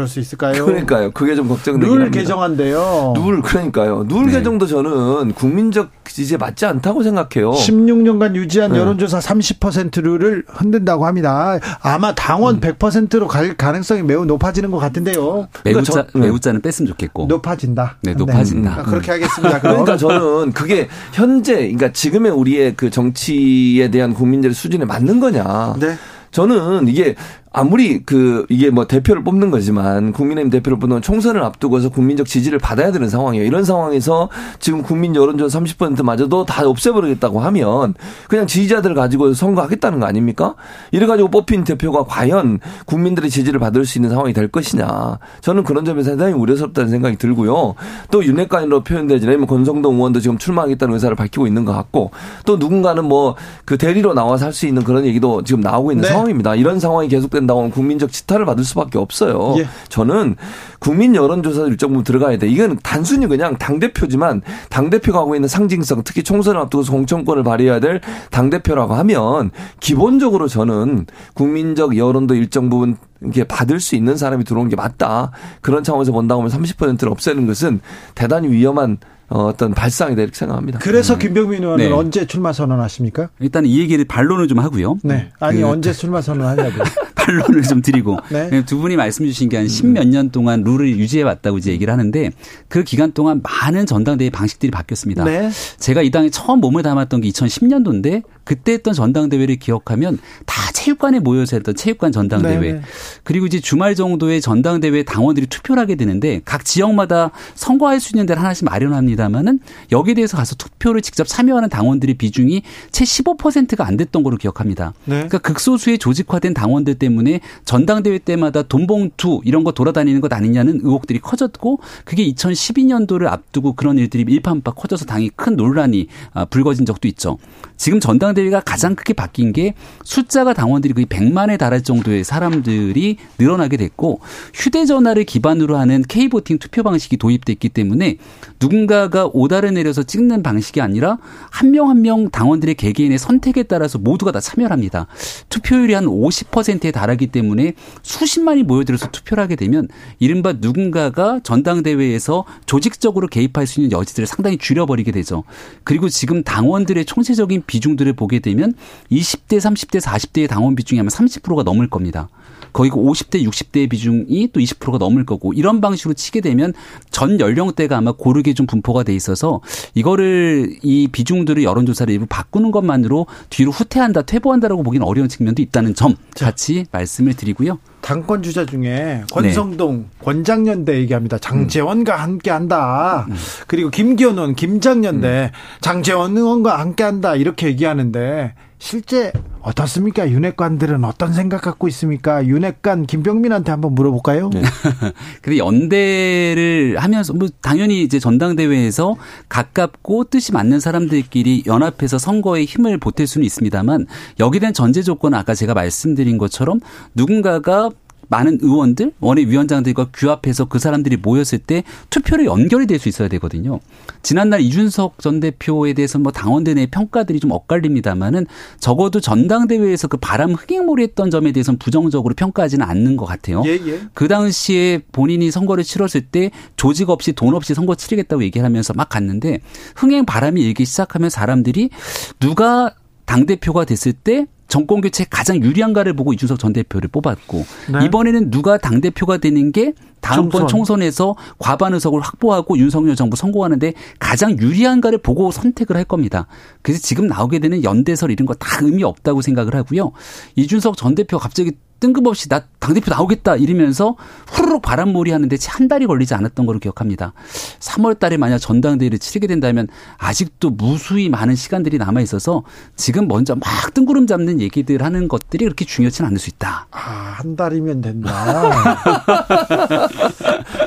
그럴 0.00 0.08
수 0.08 0.18
있을까요? 0.18 0.64
그러니까요. 0.64 1.10
그게 1.10 1.34
좀 1.34 1.46
걱정되긴 1.48 1.94
룰 1.98 2.10
개정한대요. 2.10 3.12
룰 3.16 3.42
그러니까요. 3.42 4.06
룰 4.08 4.26
네. 4.26 4.32
개정도 4.32 4.66
저는 4.66 5.32
국민적 5.34 5.90
지지에 6.04 6.38
맞지 6.38 6.64
않다고 6.64 7.02
생각해요. 7.02 7.50
16년간 7.50 8.34
유지한 8.34 8.72
네. 8.72 8.78
여론조사 8.78 9.18
30% 9.18 10.02
룰을 10.02 10.44
흔든다고 10.46 11.04
합니다. 11.04 11.58
아마 11.82 12.14
당원 12.14 12.56
음. 12.56 12.60
100%로 12.60 13.28
갈 13.28 13.54
가능성이 13.54 14.02
매우 14.02 14.24
높아지는 14.24 14.70
것 14.70 14.78
같은데요. 14.78 15.48
매우자 15.64 15.92
그러니까 15.92 16.18
매우자는 16.18 16.62
뺐으면 16.62 16.88
좋겠고. 16.88 17.26
높아진다. 17.26 17.98
네, 18.00 18.14
높아진다. 18.14 18.76
네. 18.76 18.82
그렇게 18.84 19.12
하겠습니다. 19.12 19.60
그러니까 19.60 19.98
저는 19.98 20.52
그게 20.52 20.88
현재 21.12 21.56
그러니까 21.56 21.92
지금의 21.92 22.32
우리의 22.32 22.74
그 22.74 22.88
정치에 22.88 23.90
대한 23.90 24.14
국민들의 24.14 24.54
수준에 24.54 24.86
맞는 24.86 25.20
거냐. 25.20 25.74
네. 25.78 25.96
저는 26.30 26.88
이게 26.88 27.16
아무리 27.52 28.02
그 28.04 28.46
이게 28.48 28.70
뭐 28.70 28.86
대표를 28.86 29.24
뽑는 29.24 29.50
거지만 29.50 30.12
국민의힘 30.12 30.50
대표를 30.50 30.78
뽑는 30.78 31.02
총선을 31.02 31.42
앞두고서 31.42 31.88
국민적 31.88 32.26
지지를 32.26 32.58
받아야 32.58 32.92
되는 32.92 33.08
상황이에요. 33.08 33.44
이런 33.44 33.64
상황에서 33.64 34.28
지금 34.60 34.82
국민 34.82 35.16
여론조사 35.16 35.58
30%마저도 35.60 36.44
다 36.44 36.66
없애버리겠다고 36.68 37.40
하면 37.40 37.94
그냥 38.28 38.46
지지자들 38.46 38.94
가지고 38.94 39.32
선거하겠다는 39.32 40.00
거 40.00 40.06
아닙니까? 40.06 40.54
이래 40.92 41.06
가지고 41.06 41.28
뽑힌 41.28 41.64
대표가 41.64 42.04
과연 42.04 42.60
국민들의 42.86 43.30
지지를 43.30 43.58
받을 43.58 43.84
수 43.84 43.98
있는 43.98 44.10
상황이 44.10 44.32
될 44.32 44.48
것이냐. 44.48 45.18
저는 45.40 45.64
그런 45.64 45.84
점에서 45.84 46.10
상당히 46.10 46.34
우려스럽다는 46.34 46.90
생각이 46.90 47.16
들고요. 47.16 47.74
또 48.10 48.24
윤핵관으로 48.24 48.84
표현되지 48.84 49.26
않으면 49.26 49.46
권성동 49.46 49.96
의원도 49.96 50.20
지금 50.20 50.38
출마하겠다는 50.38 50.94
의사를 50.94 51.14
밝히고 51.16 51.46
있는 51.46 51.64
것 51.64 51.72
같고 51.72 52.10
또 52.44 52.56
누군가는 52.56 53.04
뭐 53.04 53.36
그 53.64 53.78
대리로 53.78 54.14
나와서 54.14 54.46
할 54.46 54.50
수 54.50 54.66
있는 54.66 54.82
그런 54.82 55.06
얘기도 55.06 55.42
지금 55.44 55.60
나오고 55.60 55.92
있는 55.92 56.02
네. 56.02 56.08
상황입니다. 56.08 56.56
이런 56.56 56.80
상황이 56.80 57.06
계속된 57.06 57.39
된다고 57.40 57.60
하면 57.60 57.70
국민적 57.70 58.12
지탄을 58.12 58.46
받을 58.46 58.64
수밖에 58.64 58.98
없어요. 58.98 59.54
예. 59.58 59.66
저는 59.88 60.36
국민 60.78 61.14
여론조사 61.14 61.66
일정 61.66 61.90
부분 61.90 62.04
들어가야 62.04 62.38
돼. 62.38 62.48
이건 62.48 62.78
단순히 62.82 63.26
그냥 63.26 63.56
당대표지만 63.58 64.42
당대표가 64.68 65.20
하고 65.20 65.34
있는 65.34 65.48
상징성 65.48 66.02
특히 66.04 66.22
총선을 66.22 66.60
앞두고서 66.60 66.92
공천권을 66.92 67.42
발휘해야 67.42 67.80
될 67.80 68.00
당대표라고 68.30 68.94
하면 68.94 69.50
기본적으로 69.80 70.48
저는 70.48 71.06
국민적 71.34 71.96
여론도 71.96 72.34
일정 72.34 72.70
부분 72.70 72.96
이렇게 73.22 73.44
받을 73.44 73.80
수 73.80 73.96
있는 73.96 74.16
사람이 74.16 74.44
들어온 74.44 74.68
게 74.68 74.76
맞다. 74.76 75.30
그런 75.60 75.84
차원에서 75.84 76.12
본다고 76.12 76.42
하면 76.42 76.50
30%를 76.50 77.10
없애는 77.10 77.46
것은 77.46 77.80
대단히 78.14 78.48
위험한 78.48 78.98
어, 79.30 79.44
어떤 79.44 79.72
발상이다 79.72 80.22
이렇게 80.22 80.36
생각합니다. 80.36 80.80
그래서 80.80 81.14
음. 81.14 81.18
김병민 81.20 81.62
의원은 81.62 81.84
네. 81.86 81.92
언제 81.92 82.26
출마 82.26 82.52
선언하십니까? 82.52 83.30
일단 83.38 83.64
이 83.64 83.78
얘기를 83.78 84.04
반론을 84.04 84.48
좀 84.48 84.58
하고요. 84.58 84.98
네. 85.04 85.30
아니 85.38 85.60
그 85.60 85.66
언제 85.66 85.92
출마 85.92 86.20
선언하냐고. 86.20 86.82
반론을 87.14 87.62
좀 87.62 87.82
드리고 87.82 88.16
네. 88.30 88.64
두 88.64 88.78
분이 88.78 88.96
말씀 88.96 89.26
주신 89.26 89.48
게 89.50 89.56
한 89.58 89.68
십몇 89.68 90.08
년 90.08 90.30
동안 90.30 90.62
룰을 90.64 90.88
유지해 90.98 91.22
왔다고 91.22 91.58
이제 91.58 91.70
얘기를 91.70 91.92
하는데 91.92 92.30
그 92.68 92.82
기간 92.82 93.12
동안 93.12 93.42
많은 93.42 93.84
전당대회 93.84 94.30
방식들이 94.30 94.70
바뀌었습니다. 94.70 95.24
네. 95.24 95.50
제가 95.78 96.00
이 96.02 96.10
당에 96.10 96.30
처음 96.30 96.60
몸을 96.60 96.82
담았던 96.82 97.20
게 97.20 97.28
2010년도인데 97.28 98.22
그때 98.50 98.72
했던 98.72 98.92
전당대회를 98.92 99.60
기억하면 99.60 100.18
다 100.44 100.72
체육관에 100.72 101.20
모여서 101.20 101.54
했던 101.54 101.72
체육관 101.76 102.10
전당대회. 102.10 102.58
네네. 102.58 102.80
그리고 103.22 103.46
이제 103.46 103.60
주말 103.60 103.94
정도에 103.94 104.40
전당대회 104.40 105.04
당원들이 105.04 105.46
투표를 105.46 105.80
하게 105.80 105.94
되는데 105.94 106.40
각 106.44 106.64
지역마다 106.64 107.30
선거할 107.54 108.00
수 108.00 108.12
있는 108.12 108.26
데를 108.26 108.42
하나씩 108.42 108.64
마련합니다만은 108.64 109.60
여기에 109.92 110.14
대해서 110.14 110.36
가서 110.36 110.56
투표를 110.56 111.00
직접 111.00 111.28
참여하는 111.28 111.68
당원들의 111.68 112.16
비중이 112.16 112.62
채 112.90 113.04
15%가 113.04 113.86
안 113.86 113.96
됐던 113.96 114.24
걸로 114.24 114.36
기억합니다. 114.36 114.94
네. 115.04 115.14
그러니까 115.14 115.38
극소수의 115.38 115.98
조직화된 115.98 116.52
당원들 116.52 116.96
때문에 116.96 117.38
전당대회 117.64 118.18
때마다 118.18 118.64
돈봉투 118.64 119.42
이런 119.44 119.62
거 119.62 119.70
돌아다니는 119.70 120.20
것 120.20 120.32
아니냐는 120.32 120.80
의혹들이 120.82 121.20
커졌고 121.20 121.78
그게 122.04 122.28
2012년도를 122.32 123.26
앞두고 123.26 123.74
그런 123.74 123.96
일들이 123.96 124.24
일판박 124.26 124.74
커져서 124.74 125.04
당이 125.04 125.30
큰 125.36 125.54
논란이 125.54 126.08
아, 126.32 126.46
불거진 126.46 126.84
적도 126.84 127.06
있죠. 127.06 127.38
지금 127.76 128.00
전당대회 128.00 128.39
가 128.48 128.60
가장 128.60 128.96
크게 128.96 129.12
바뀐 129.12 129.52
게 129.52 129.74
숫자가 130.02 130.52
당원들이 130.54 130.94
거의 130.94 131.06
100만에 131.06 131.58
달할 131.58 131.82
정도의 131.82 132.24
사람들이 132.24 133.18
늘어나게 133.38 133.76
됐고 133.76 134.20
휴대전화를 134.54 135.24
기반으로 135.24 135.76
하는 135.76 136.02
K보팅 136.02 136.58
투표 136.58 136.82
방식이 136.82 137.18
도입됐기 137.18 137.68
때문에 137.68 138.16
누군가가 138.60 139.28
오다를 139.32 139.72
내려서 139.74 140.02
찍는 140.02 140.42
방식이 140.42 140.80
아니라 140.80 141.18
한명 141.50 141.88
한 141.88 142.00
명 142.00 142.30
당원들의 142.30 142.74
개개인의 142.74 143.18
선택에 143.18 143.62
따라서 143.64 143.98
모두가 143.98 144.32
다 144.32 144.40
참여를 144.40 144.72
합니다. 144.72 145.06
투표율이 145.48 145.94
한 145.94 146.06
50%에 146.06 146.90
달하기 146.90 147.28
때문에 147.28 147.74
수십만이 148.02 148.62
모여들어서 148.62 149.10
투표를 149.10 149.42
하게 149.42 149.56
되면 149.56 149.88
이른바 150.18 150.54
누군가가 150.58 151.40
전당대회에서 151.42 152.44
조직적으로 152.66 153.28
개입할 153.28 153.66
수 153.66 153.80
있는 153.80 153.92
여지들을 153.92 154.26
상당히 154.26 154.56
줄여버리게 154.58 155.12
되죠. 155.12 155.44
그리고 155.84 156.08
지금 156.08 156.42
당원들의 156.42 157.04
총체적인 157.04 157.64
비중들을 157.66 158.12
보게 158.20 158.38
되면 158.38 158.74
20대, 159.10 159.58
30대, 159.58 160.00
40대의 160.00 160.48
당원 160.48 160.74
비중이 160.76 161.00
아마 161.00 161.08
30%가 161.08 161.62
넘을 161.62 161.88
겁니다. 161.88 162.28
거의 162.72 162.90
50대, 162.90 163.42
60대의 163.42 163.88
비중이 163.88 164.50
또 164.52 164.60
20%가 164.60 164.98
넘을 164.98 165.24
거고 165.24 165.52
이런 165.54 165.80
방식으로 165.80 166.14
치게 166.14 166.40
되면 166.40 166.72
전 167.10 167.40
연령대가 167.40 167.96
아마 167.96 168.12
고르게 168.12 168.54
좀 168.54 168.66
분포가 168.66 169.02
돼 169.02 169.14
있어서 169.14 169.60
이거를 169.94 170.76
이 170.82 171.08
비중들을 171.08 171.64
여론조사를 171.64 172.12
일부 172.12 172.26
바꾸는 172.26 172.70
것만으로 172.70 173.26
뒤로 173.48 173.72
후퇴한다, 173.72 174.22
퇴보한다라고 174.22 174.82
보기는 174.82 175.04
어려운 175.04 175.28
측면도 175.28 175.62
있다는 175.62 175.94
점 175.94 176.14
같이 176.36 176.86
말씀을 176.92 177.34
드리고요. 177.34 177.78
당권 178.00 178.42
주자 178.42 178.64
중에 178.64 179.22
권성동, 179.30 179.96
네. 179.98 180.24
권장년대 180.24 180.98
얘기합니다. 181.00 181.38
장재원과 181.38 182.16
음. 182.16 182.20
함께한다. 182.20 183.26
음. 183.28 183.36
그리고 183.66 183.90
김기현 183.90 184.36
의원, 184.38 184.54
김장년대, 184.54 185.52
음. 185.52 185.80
장재원 185.80 186.36
의원과 186.36 186.78
함께한다 186.78 187.36
이렇게 187.36 187.68
얘기하는데 187.68 188.54
실제 188.80 189.30
어떻습니까? 189.60 190.30
윤핵관들은 190.30 191.04
어떤 191.04 191.34
생각 191.34 191.60
갖고 191.60 191.86
있습니까? 191.88 192.44
윤핵관 192.46 193.04
김병민한테 193.04 193.70
한번 193.70 193.94
물어볼까요? 193.94 194.48
네. 194.48 194.62
근데 195.42 195.58
연대를 195.58 196.96
하면서 196.98 197.34
뭐 197.34 197.46
당연히 197.60 198.02
이제 198.02 198.18
전당대회에서 198.18 199.16
가깝고 199.50 200.24
뜻이 200.24 200.52
맞는 200.52 200.80
사람들끼리 200.80 201.64
연합해서 201.66 202.16
선거에 202.16 202.64
힘을 202.64 202.98
보탤 202.98 203.26
수는 203.26 203.44
있습니다만 203.44 204.06
여기에 204.40 204.60
대한 204.60 204.72
전제 204.72 205.02
조건은 205.02 205.38
아까 205.38 205.54
제가 205.54 205.74
말씀드린 205.74 206.38
것처럼 206.38 206.80
누군가가 207.14 207.90
많은 208.30 208.58
의원들, 208.62 209.12
원외 209.20 209.42
위원장들과 209.42 210.08
규합해서 210.14 210.66
그 210.66 210.78
사람들이 210.78 211.16
모였을 211.16 211.58
때 211.58 211.82
투표로 212.08 212.44
연결이 212.46 212.86
될 212.86 213.00
수 213.00 213.08
있어야 213.08 213.28
되거든요. 213.28 213.80
지난날 214.22 214.60
이준석 214.60 215.18
전 215.18 215.40
대표에 215.40 215.94
대해서 215.94 216.18
뭐 216.18 216.30
당원들 216.30 216.78
의 216.78 216.86
평가들이 216.86 217.40
좀 217.40 217.50
엇갈립니다만은 217.50 218.46
적어도 218.78 219.20
전당대회에서 219.20 220.06
그 220.08 220.18
바람 220.18 220.52
흑행몰이 220.52 221.02
했던 221.02 221.30
점에 221.30 221.50
대해서는 221.52 221.78
부정적으로 221.78 222.34
평가하지는 222.34 222.86
않는 222.86 223.16
것 223.16 223.24
같아요. 223.24 223.62
예, 223.66 223.70
예. 223.70 224.00
그 224.14 224.28
당시에 224.28 225.00
본인이 225.12 225.50
선거를 225.50 225.82
치렀을 225.82 226.20
때 226.20 226.50
조직 226.76 227.10
없이 227.10 227.32
돈 227.32 227.54
없이 227.54 227.74
선거 227.74 227.94
치르겠다고 227.94 228.44
얘기를 228.44 228.64
하면서 228.64 228.92
막 228.94 229.08
갔는데 229.08 229.60
흥행 229.96 230.26
바람이 230.26 230.60
일기 230.60 230.84
시작하면 230.84 231.30
사람들이 231.30 231.90
누가 232.38 232.94
당대표가 233.24 233.84
됐을 233.84 234.12
때 234.12 234.46
정권 234.70 235.02
교체에 235.02 235.26
가장 235.28 235.62
유리한가를 235.62 236.14
보고 236.14 236.32
이준석 236.32 236.58
전 236.58 236.72
대표를 236.72 237.08
뽑았고 237.10 237.66
네. 237.92 238.06
이번에는 238.06 238.50
누가 238.50 238.78
당 238.78 239.00
대표가 239.02 239.36
되는 239.36 239.72
게 239.72 239.92
다음번 240.20 240.68
총선. 240.68 241.02
에서 241.02 241.34
과반 241.58 241.94
의석을 241.94 242.20
확보하고 242.20 242.76
윤석열 242.78 243.16
정부 243.16 243.36
성공하는데 243.36 243.94
가장 244.18 244.58
유리한가를 244.58 245.18
보고 245.18 245.50
선택을 245.50 245.96
할 245.96 246.04
겁니다. 246.04 246.46
그래서 246.82 247.00
지금 247.02 247.26
나오게 247.26 247.58
되는 247.58 247.82
연대설 247.84 248.30
이런 248.30 248.46
거 248.46 248.54
다 248.54 248.78
의미 248.82 249.02
없다고 249.02 249.40
생각을 249.42 249.74
하고요. 249.74 250.12
이준석 250.56 250.96
전 250.96 251.14
대표가 251.14 251.42
갑자기 251.42 251.72
뜬금없이 252.00 252.48
나 252.48 252.62
당대표 252.78 253.10
나오겠다 253.10 253.56
이러면서 253.56 254.16
후루룩 254.48 254.82
바람몰이 254.82 255.30
하는데 255.30 255.54
채한 255.56 255.86
달이 255.86 256.06
걸리지 256.06 256.34
않았던 256.34 256.66
걸로 256.66 256.78
기억합니다. 256.78 257.34
3월 257.78 258.18
달에 258.18 258.36
만약 258.38 258.58
전당대회를 258.58 259.18
치르게 259.18 259.46
된다면 259.46 259.86
아직도 260.16 260.70
무수히 260.70 261.28
많은 261.28 261.54
시간들이 261.54 261.98
남아 261.98 262.20
있어서 262.22 262.62
지금 262.96 263.28
먼저 263.28 263.54
막 263.54 263.94
뜬구름 263.94 264.26
잡는 264.26 264.60
얘기들 264.60 265.02
하는 265.04 265.28
것들이 265.28 265.64
그렇게 265.66 265.84
중요치는 265.84 266.26
않을 266.28 266.38
수 266.38 266.48
있다. 266.50 266.86
아, 266.90 267.34
한 267.36 267.54
달이면 267.54 268.00
된다. 268.00 268.30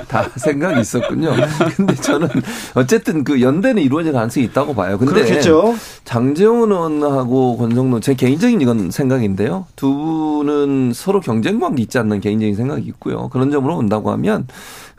다 0.07 0.29
생각이 0.35 0.81
있었군요. 0.81 1.33
근데 1.75 1.95
저는 1.95 2.27
어쨌든 2.75 3.23
그 3.23 3.41
연대는 3.41 3.81
이루어질 3.81 4.13
가능성이 4.13 4.47
있다고 4.47 4.73
봐요. 4.73 4.97
근데 4.97 5.13
그렇겠죠. 5.13 5.75
장재훈 6.03 6.71
의원하고 6.71 7.57
권성동 7.57 8.01
제 8.01 8.13
개인적인 8.15 8.61
이건 8.61 8.91
생각인데요. 8.91 9.65
두 9.75 9.93
분은 9.93 10.93
서로 11.03 11.19
경쟁 11.19 11.59
관계 11.59 11.83
있지 11.83 11.97
않는 11.99 12.21
개인적인 12.21 12.55
생각이 12.55 12.85
있고요. 12.85 13.27
그런 13.27 13.51
점으로 13.51 13.75
본다고 13.75 14.09
하면 14.11 14.47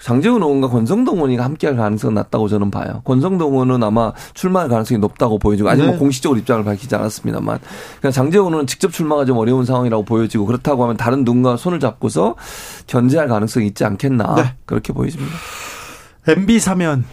장재훈 0.03 0.43
의원과 0.43 0.69
권성동 0.69 1.17
의원이 1.17 1.39
함께할 1.39 1.79
가능성은 1.79 2.13
낮다고 2.15 2.47
저는 2.49 2.71
봐요. 2.71 3.01
권성동 3.07 3.55
의원은 3.55 3.83
아마 3.83 4.13
출마할 4.35 4.69
가능성이 4.69 4.99
높다고 4.99 5.39
보여지고 5.39 5.71
아직 5.71 5.83
뭐 5.83 5.93
네. 5.93 5.99
공식적으로 5.99 6.39
입장을 6.39 6.63
밝히지 6.63 6.95
않았습니다만 6.95 7.59
그냥 8.03 8.13
장재훈 8.13 8.49
의원은 8.49 8.67
직접 8.67 8.93
출마가 8.93 9.25
좀 9.25 9.39
어려운 9.39 9.65
상황이라고 9.65 10.05
보여지고 10.05 10.45
그렇다고 10.45 10.83
하면 10.83 10.99
다른 10.99 11.25
누군가 11.25 11.57
손을 11.57 11.81
잡고서 11.81 12.37
견제할 12.87 13.27
가능성이 13.29 13.69
있지 13.69 13.87
않겠나 13.87 14.35
네. 14.35 14.55
그렇게 14.67 14.93
보여집니다. 14.93 15.33
MB 16.29 16.59
사면 16.59 17.07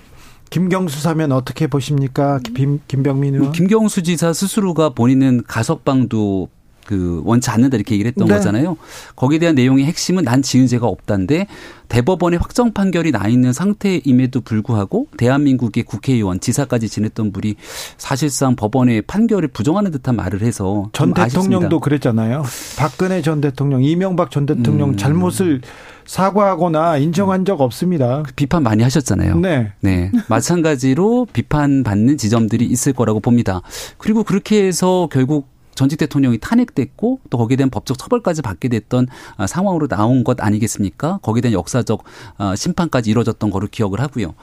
김경수 0.49 1.01
사면 1.01 1.31
어떻게 1.31 1.67
보십니까? 1.67 2.39
김, 2.53 2.81
김병민 2.89 3.35
의원. 3.35 3.53
김경수 3.53 4.03
지사 4.03 4.33
스스로가 4.33 4.89
본인은 4.89 5.43
가석방도 5.47 6.49
그 6.91 7.21
원치 7.23 7.49
않는다 7.49 7.77
이렇게 7.77 7.95
얘기를 7.95 8.09
했던 8.09 8.27
네. 8.27 8.33
거잖아요. 8.33 8.75
거기에 9.15 9.39
대한 9.39 9.55
내용의 9.55 9.85
핵심은 9.85 10.25
난 10.25 10.41
지은 10.41 10.67
죄가 10.67 10.87
없다인데 10.87 11.47
대법원의 11.87 12.37
확정 12.39 12.73
판결이 12.73 13.13
나 13.13 13.29
있는 13.29 13.53
상태임에도 13.53 14.41
불구하고 14.41 15.07
대한민국의 15.15 15.83
국회의원 15.83 16.41
지사까지 16.41 16.89
지냈던 16.89 17.31
분이 17.31 17.55
사실상 17.97 18.57
법원의 18.57 19.03
판결을 19.03 19.47
부정하는 19.47 19.91
듯한 19.91 20.17
말을 20.17 20.41
해서 20.41 20.89
전 20.91 21.13
대통령도 21.13 21.37
아쉽습니다. 21.39 21.79
그랬잖아요. 21.79 22.43
박근혜 22.77 23.21
전 23.21 23.39
대통령, 23.39 23.81
이명박 23.81 24.29
전 24.29 24.45
대통령 24.45 24.89
음. 24.89 24.97
잘못을 24.97 25.61
사과하거나 26.05 26.97
인정한 26.97 27.45
적 27.45 27.61
없습니다. 27.61 28.23
비판 28.35 28.63
많이 28.63 28.83
하셨잖아요. 28.83 29.37
네. 29.37 29.71
네. 29.79 30.11
마찬가지로 30.27 31.27
비판받는 31.31 32.17
지점들이 32.17 32.65
있을 32.65 32.91
거라고 32.91 33.21
봅니다. 33.21 33.61
그리고 33.97 34.25
그렇게 34.25 34.65
해서 34.65 35.07
결국 35.09 35.47
전직 35.75 35.97
대통령이 35.97 36.37
탄핵됐고 36.39 37.19
또 37.29 37.37
거기에 37.37 37.57
대한 37.57 37.69
법적 37.69 37.97
처벌까지 37.97 38.41
받게 38.41 38.69
됐던 38.69 39.07
아, 39.37 39.47
상황으로 39.47 39.87
나온 39.87 40.23
것 40.23 40.41
아니겠습니까? 40.41 41.19
거기에 41.21 41.41
대한 41.41 41.53
역사적 41.53 42.03
아, 42.37 42.55
심판까지 42.55 43.09
이루어졌던 43.09 43.49
거로 43.49 43.67
기억을 43.69 43.99
하고요. 43.99 44.33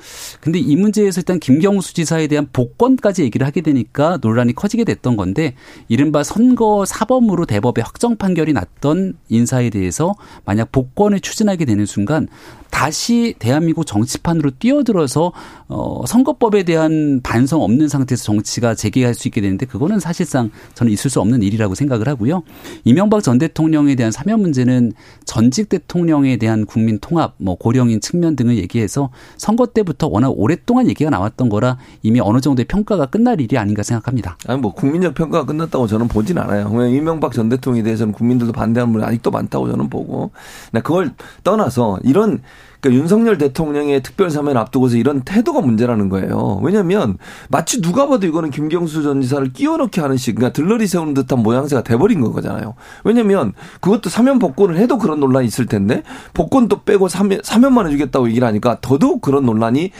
근데 0.41 0.59
이 0.59 0.77
문제에서 0.77 1.21
일단 1.21 1.39
김경수 1.39 1.95
지사에 1.95 2.27
대한 2.27 2.49
복권까지 2.53 3.23
얘기를 3.23 3.47
하게 3.47 3.61
되니까 3.61 4.19
논란이 4.21 4.55
커지게 4.55 4.85
됐던 4.85 5.17
건데 5.17 5.55
이른바 5.89 6.23
선거 6.23 6.85
사범으로 6.85 7.47
대법에 7.47 7.83
확정 7.83 8.17
판결이 8.17 8.53
났던 8.53 9.15
인사에 9.29 9.71
대해서 9.71 10.15
만약 10.45 10.73
복권을 10.73 11.21
추진하게 11.21 11.65
되는 11.65 11.87
순간 11.87 12.29
다시 12.71 13.35
대한민국 13.39 13.87
정치판으로 13.87 14.53
뛰어들어서 14.59 15.33
어 15.69 16.05
선거법에 16.07 16.65
대한 16.65 17.21
반성 17.23 17.63
없는 17.63 17.89
상태에서 17.89 18.25
정치가 18.25 18.75
재개할 18.75 19.15
수 19.15 19.29
있게 19.29 19.41
되는데 19.41 19.67
그거는 19.67 20.01
사실상 20.01 20.51
저는 20.75 20.93
있을 20.93 21.11
수 21.11 21.18
없는 21.21 21.43
일이라고 21.43 21.75
생각을 21.75 22.09
하고요. 22.09 22.43
이명박 22.85 23.23
전 23.23 23.39
대통령에 23.39 23.95
대한 23.95 24.13
사면 24.13 24.41
문제는 24.41 24.93
전직 25.25 25.69
대통령에 25.69 26.37
대한 26.37 26.67
국민 26.67 26.99
통합, 26.99 27.35
뭐 27.39 27.57
고령인 27.57 28.01
측면 28.01 28.37
등을 28.37 28.57
얘기해서 28.59 29.11
선거 29.37 29.67
때부터 29.67 30.09
워낙 30.09 30.31
오랫동안 30.31 30.89
얘기가 30.89 31.11
나왔던 31.11 31.49
거라 31.49 31.79
이미 32.03 32.21
어느 32.21 32.41
정도의 32.41 32.67
평가가 32.67 33.07
끝날 33.07 33.41
일이 33.41 33.59
아닌가 33.59 33.83
생각합니다. 33.83 34.37
아니 34.47 34.61
뭐 34.61 34.73
국민적 34.73 35.15
평가가 35.15 35.47
끝났다고 35.47 35.87
저는 35.87 36.09
보진 36.09 36.39
않아요. 36.39 36.71
왜 36.73 36.91
이명박 36.91 37.33
전 37.33 37.49
대통령에 37.49 37.83
대해서는 37.83 38.13
국민들도 38.13 38.53
반대하는 38.53 38.93
분이 38.93 39.05
아직도 39.05 39.31
많다고 39.31 39.69
저는 39.69 39.89
보고 39.91 40.31
그걸 40.73 41.13
떠나서 41.45 41.99
이런 42.05 42.41
그러니까 42.81 43.03
윤석열 43.03 43.39
대통령의 43.39 44.03
특별 44.03 44.31
사면 44.31 44.57
앞두고서 44.57 44.97
이런 44.97 45.23
태도가 45.23 45.61
문제라는 45.61 46.09
거예요. 46.09 46.61
왜냐하면 46.63 47.19
마치 47.49 47.81
누가 47.81 48.07
봐도 48.07 48.27
이거는 48.27 48.51
김경수 48.51 49.03
전 49.03 49.21
지사를 49.21 49.53
끼워넣게 49.53 50.01
하는 50.01 50.17
식, 50.17 50.35
그러니까 50.35 50.53
들러리 50.53 50.87
세우는 50.87 51.15
듯한 51.15 51.41
모양새가 51.41 51.83
돼버린 51.83 52.21
거잖아요. 52.21 52.75
왜냐하면 53.05 53.53
그것도 53.81 54.11
사면 54.11 54.39
복권을 54.39 54.77
해도 54.77 54.99
그런 54.99 55.21
논란이 55.21 55.47
있을 55.47 55.67
텐데 55.67 56.03
복권도 56.35 56.83
빼고 56.83 57.09
사면 57.09 57.41
사면만 57.43 57.87
해주겠다고 57.89 58.29
얘기를 58.29 58.47
하니까 58.47 58.79
더더욱 58.81 59.21
그런 59.23 59.45
논란이 59.45 59.91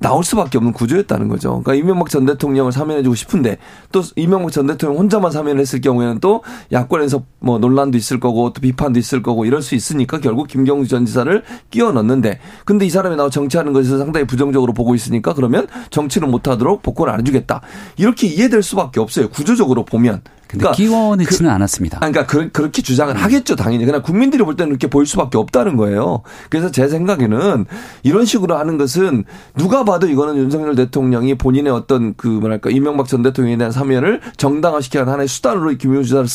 나올 0.00 0.24
수밖에 0.24 0.56
없는 0.58 0.72
구조였다는 0.72 1.28
거죠. 1.28 1.60
그러니까 1.62 1.74
이명박 1.74 2.08
전 2.08 2.24
대통령을 2.24 2.72
사면해주고 2.72 3.14
싶은데 3.14 3.58
또 3.92 4.02
이명박 4.16 4.50
전 4.50 4.66
대통령 4.66 4.98
혼자만 4.98 5.30
사면을 5.30 5.60
했을 5.60 5.80
경우에는 5.82 6.20
또 6.20 6.42
야권에서 6.72 7.22
뭐 7.38 7.58
논란도 7.58 7.98
있을 7.98 8.18
거고 8.18 8.52
또 8.52 8.60
비판도 8.62 8.98
있을 8.98 9.22
거고 9.22 9.44
이럴 9.44 9.60
수 9.60 9.74
있으니까 9.74 10.18
결국 10.18 10.48
김경수 10.48 10.88
전 10.88 11.04
지사를 11.04 11.42
끼워 11.70 11.92
넣는데 11.92 12.40
근데 12.64 12.86
이 12.86 12.90
사람이 12.90 13.16
나와 13.16 13.28
정치하는 13.28 13.74
것에서 13.74 13.98
상당히 13.98 14.26
부정적으로 14.26 14.72
보고 14.72 14.94
있으니까 14.94 15.34
그러면 15.34 15.66
정치를 15.90 16.28
못하도록 16.28 16.82
복권을 16.82 17.12
안 17.12 17.20
해주겠다. 17.20 17.60
이렇게 17.98 18.26
이해될 18.26 18.62
수밖에 18.62 19.00
없어요. 19.00 19.28
구조적으로 19.28 19.84
보면. 19.84 20.22
근데 20.50 20.64
그러니까 20.64 20.72
끼워넣지는 20.72 21.48
그, 21.48 21.54
않았습니다. 21.54 21.98
그러니까 22.00 22.26
그, 22.26 22.50
렇게 22.60 22.82
주장을 22.82 23.14
음. 23.14 23.16
하겠죠, 23.16 23.54
당연히. 23.54 23.84
그러나 23.84 24.02
국민들이 24.02 24.42
볼 24.42 24.56
때는 24.56 24.70
이렇게 24.70 24.88
보일 24.88 25.06
수밖에 25.06 25.38
없다는 25.38 25.76
거예요. 25.76 26.22
그래서 26.48 26.72
제 26.72 26.88
생각에는 26.88 27.66
이런 28.02 28.24
식으로 28.24 28.58
하는 28.58 28.76
것은 28.76 29.24
누가 29.56 29.84
봐도 29.84 30.08
이거는 30.08 30.36
윤석열 30.36 30.74
대통령이 30.74 31.36
본인의 31.36 31.72
어떤 31.72 32.14
그 32.16 32.26
뭐랄까 32.26 32.70
이명박 32.70 33.06
전 33.06 33.22
대통령에 33.22 33.58
대한 33.58 33.70
사면을 33.70 34.20
정당화시키는 34.36 35.08
하나의 35.08 35.28
수단으로 35.28 35.70
김용수 35.76 36.08
지사를 36.08 36.26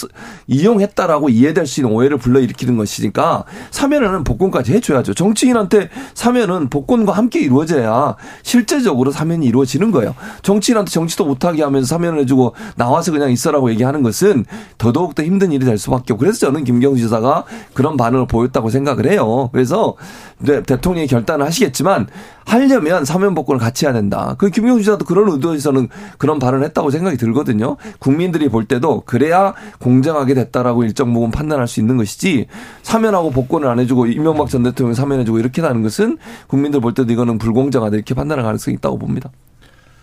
이용했다라고 0.47 1.27
이해될 1.27 1.67
수 1.67 1.81
있는 1.81 1.93
오해를 1.93 2.17
불러일으키는 2.17 2.77
것이니까 2.77 3.43
사면은 3.71 4.23
복권까지 4.23 4.73
해줘야죠. 4.73 5.13
정치인한테 5.13 5.89
사면은 6.13 6.69
복권과 6.69 7.11
함께 7.11 7.41
이루어져야 7.41 8.15
실제적으로 8.43 9.11
사면이 9.11 9.45
이루어지는 9.45 9.91
거예요. 9.91 10.15
정치인한테 10.41 10.91
정치도 10.91 11.25
못하게 11.25 11.63
하면서 11.63 11.85
사면을 11.87 12.19
해주고 12.19 12.55
나와서 12.77 13.11
그냥 13.11 13.31
있어라고 13.31 13.69
얘기하는 13.71 14.04
것은 14.05 14.45
더더욱 14.77 15.15
더 15.15 15.23
힘든 15.23 15.51
일이 15.51 15.65
될 15.65 15.77
수밖에 15.77 16.13
없고 16.13 16.21
그래서 16.21 16.39
저는 16.39 16.63
김경수 16.63 17.01
지사가 17.01 17.43
그런 17.73 17.97
반응을 17.97 18.27
보였다고 18.27 18.69
생각을 18.69 19.11
해요. 19.11 19.49
그래서 19.51 19.95
네, 20.39 20.63
대통령이 20.63 21.07
결단을 21.07 21.45
하시겠지만 21.45 22.07
하려면 22.45 23.05
사면 23.05 23.33
복권을 23.35 23.59
같이 23.59 23.85
해야 23.85 23.93
된다. 23.93 24.35
그 24.37 24.49
김경수 24.49 24.83
지사도 24.83 25.05
그런 25.05 25.29
의도에서는 25.29 25.89
그런 26.17 26.39
발언을 26.39 26.65
했다고 26.67 26.91
생각이 26.91 27.17
들거든요. 27.17 27.77
국민들이 27.99 28.47
볼 28.49 28.65
때도 28.65 29.03
그래야 29.05 29.53
공정하게 29.79 30.33
됐다라고 30.35 30.83
일정 30.83 31.13
부분 31.13 31.31
판단할 31.31 31.67
수 31.67 31.79
있는 31.79 31.97
것이지 31.97 32.47
사면하고 32.83 33.31
복권을 33.31 33.67
안 33.67 33.79
해주고 33.79 34.07
이명박 34.07 34.49
전 34.49 34.63
대통령 34.63 34.93
사면해주고 34.93 35.39
이렇게 35.39 35.61
하는 35.61 35.81
것은 35.81 36.17
국민들 36.47 36.79
볼 36.79 36.93
때도 36.93 37.11
이거는 37.11 37.37
불공정하다 37.37 37.95
이렇게 37.95 38.13
판단할 38.13 38.45
가능성이 38.45 38.75
있다고 38.75 38.99
봅니다. 38.99 39.31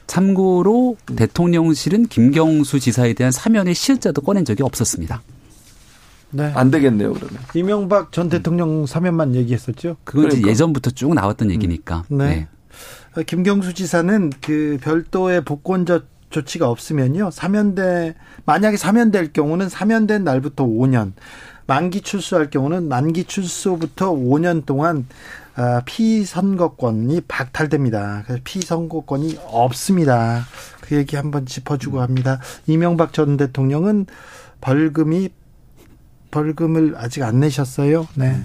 참고로 0.06 0.96
음. 1.10 1.16
대통령실은 1.16 2.06
김경수 2.06 2.80
지사에 2.80 3.12
대한 3.14 3.32
사면의 3.32 3.74
실자도 3.74 4.22
꺼낸 4.22 4.44
적이 4.44 4.62
없었습니다. 4.62 5.22
네. 6.30 6.50
안 6.54 6.70
되겠네요, 6.70 7.12
그러면. 7.12 7.38
이명박 7.54 8.12
전 8.12 8.28
대통령 8.28 8.86
사면만 8.86 9.34
얘기했었죠? 9.34 9.96
그건 10.04 10.28
그러니까. 10.28 10.48
예전부터 10.48 10.90
쭉 10.90 11.14
나왔던 11.14 11.48
음. 11.48 11.52
얘기니까. 11.52 12.04
네. 12.08 12.26
네. 12.26 12.48
어, 13.16 13.22
김경수 13.22 13.74
지사는 13.74 14.32
그 14.40 14.78
별도의 14.80 15.44
복권 15.44 15.84
조, 15.84 16.00
조치가 16.30 16.68
없으면요. 16.68 17.30
사면대, 17.30 18.14
만약에 18.46 18.78
사면될 18.78 19.32
경우는 19.34 19.68
사면된 19.68 20.24
날부터 20.24 20.64
5년, 20.64 21.12
만기 21.66 22.00
출소할 22.00 22.50
경우는 22.50 22.88
만기 22.88 23.24
출소부터 23.24 24.12
5년 24.12 24.64
동안 24.66 25.06
아, 25.06 25.41
피선거권이 25.84 27.22
박탈됩니다. 27.22 28.22
그래서 28.24 28.40
피선거권이 28.44 29.38
없습니다. 29.46 30.44
그 30.80 30.96
얘기 30.96 31.16
한번 31.16 31.46
짚어주고 31.46 32.00
합니다. 32.00 32.40
이명박 32.66 33.12
전 33.12 33.36
대통령은 33.36 34.06
벌금이 34.60 35.30
벌금을 36.30 36.94
아직 36.96 37.22
안 37.22 37.40
내셨어요. 37.40 38.08
네. 38.14 38.42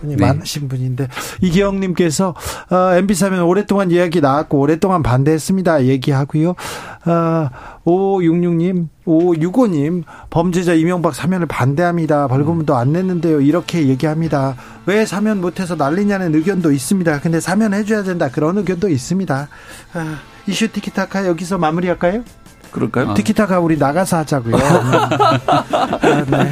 돈이 0.00 0.16
네. 0.16 0.26
많으신 0.26 0.68
분인데 0.68 1.08
이기영님께서 1.40 2.34
어, 2.70 2.94
MB 2.94 3.14
사면 3.14 3.42
오랫동안 3.42 3.90
이야기 3.90 4.20
나왔고 4.20 4.58
오랫동안 4.58 5.02
반대했습니다. 5.02 5.84
얘기하고요. 5.86 6.50
어, 6.50 7.48
5566님, 7.84 8.88
5565님 9.06 10.04
범죄자 10.30 10.74
이명박 10.74 11.14
사면을 11.14 11.46
반대합니다. 11.46 12.28
벌금도 12.28 12.74
안 12.76 12.92
냈는데요. 12.92 13.40
이렇게 13.40 13.88
얘기합니다. 13.88 14.56
왜 14.86 15.06
사면 15.06 15.40
못해서 15.40 15.74
난리냐는 15.76 16.34
의견도 16.34 16.72
있습니다. 16.72 17.20
근데 17.20 17.40
사면 17.40 17.74
해줘야 17.74 18.02
된다. 18.02 18.28
그런 18.30 18.58
의견도 18.58 18.88
있습니다. 18.88 19.48
아, 19.94 20.18
이슈 20.46 20.70
티키타카 20.72 21.26
여기서 21.26 21.58
마무리할까요? 21.58 22.24
그럴까요? 22.70 23.10
아. 23.10 23.14
티키타카 23.14 23.60
우리 23.60 23.76
나가서 23.76 24.18
하자고요. 24.18 24.56
아, 24.60 26.24
네. 26.26 26.50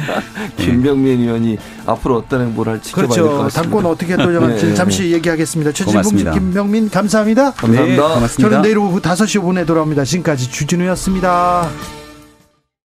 김병민 0.57 1.21
의원이 1.21 1.57
앞으로 1.85 2.17
어떤 2.17 2.41
행보를 2.41 2.73
할지 2.73 2.91
그렇죠. 2.91 3.13
지켜봐야 3.13 3.29
될것 3.29 3.45
같습니다. 3.45 3.61
당권 3.61 3.85
어떻게 3.91 4.15
돌려갈지 4.15 4.65
네, 4.67 4.73
잠시 4.73 5.03
네. 5.03 5.11
얘기하겠습니다. 5.11 5.71
최진봉 5.71 6.15
김병민 6.33 6.89
감사합니다. 6.89 7.51
감사합니다. 7.51 8.07
네, 8.07 8.13
고맙습니다. 8.13 8.49
저는 8.49 8.61
내일 8.61 8.77
오후 8.77 8.99
5시 8.99 9.41
5분에 9.41 9.65
돌아옵니다. 9.65 10.03
지금까지 10.03 10.49
주진우였습니다. 10.49 11.69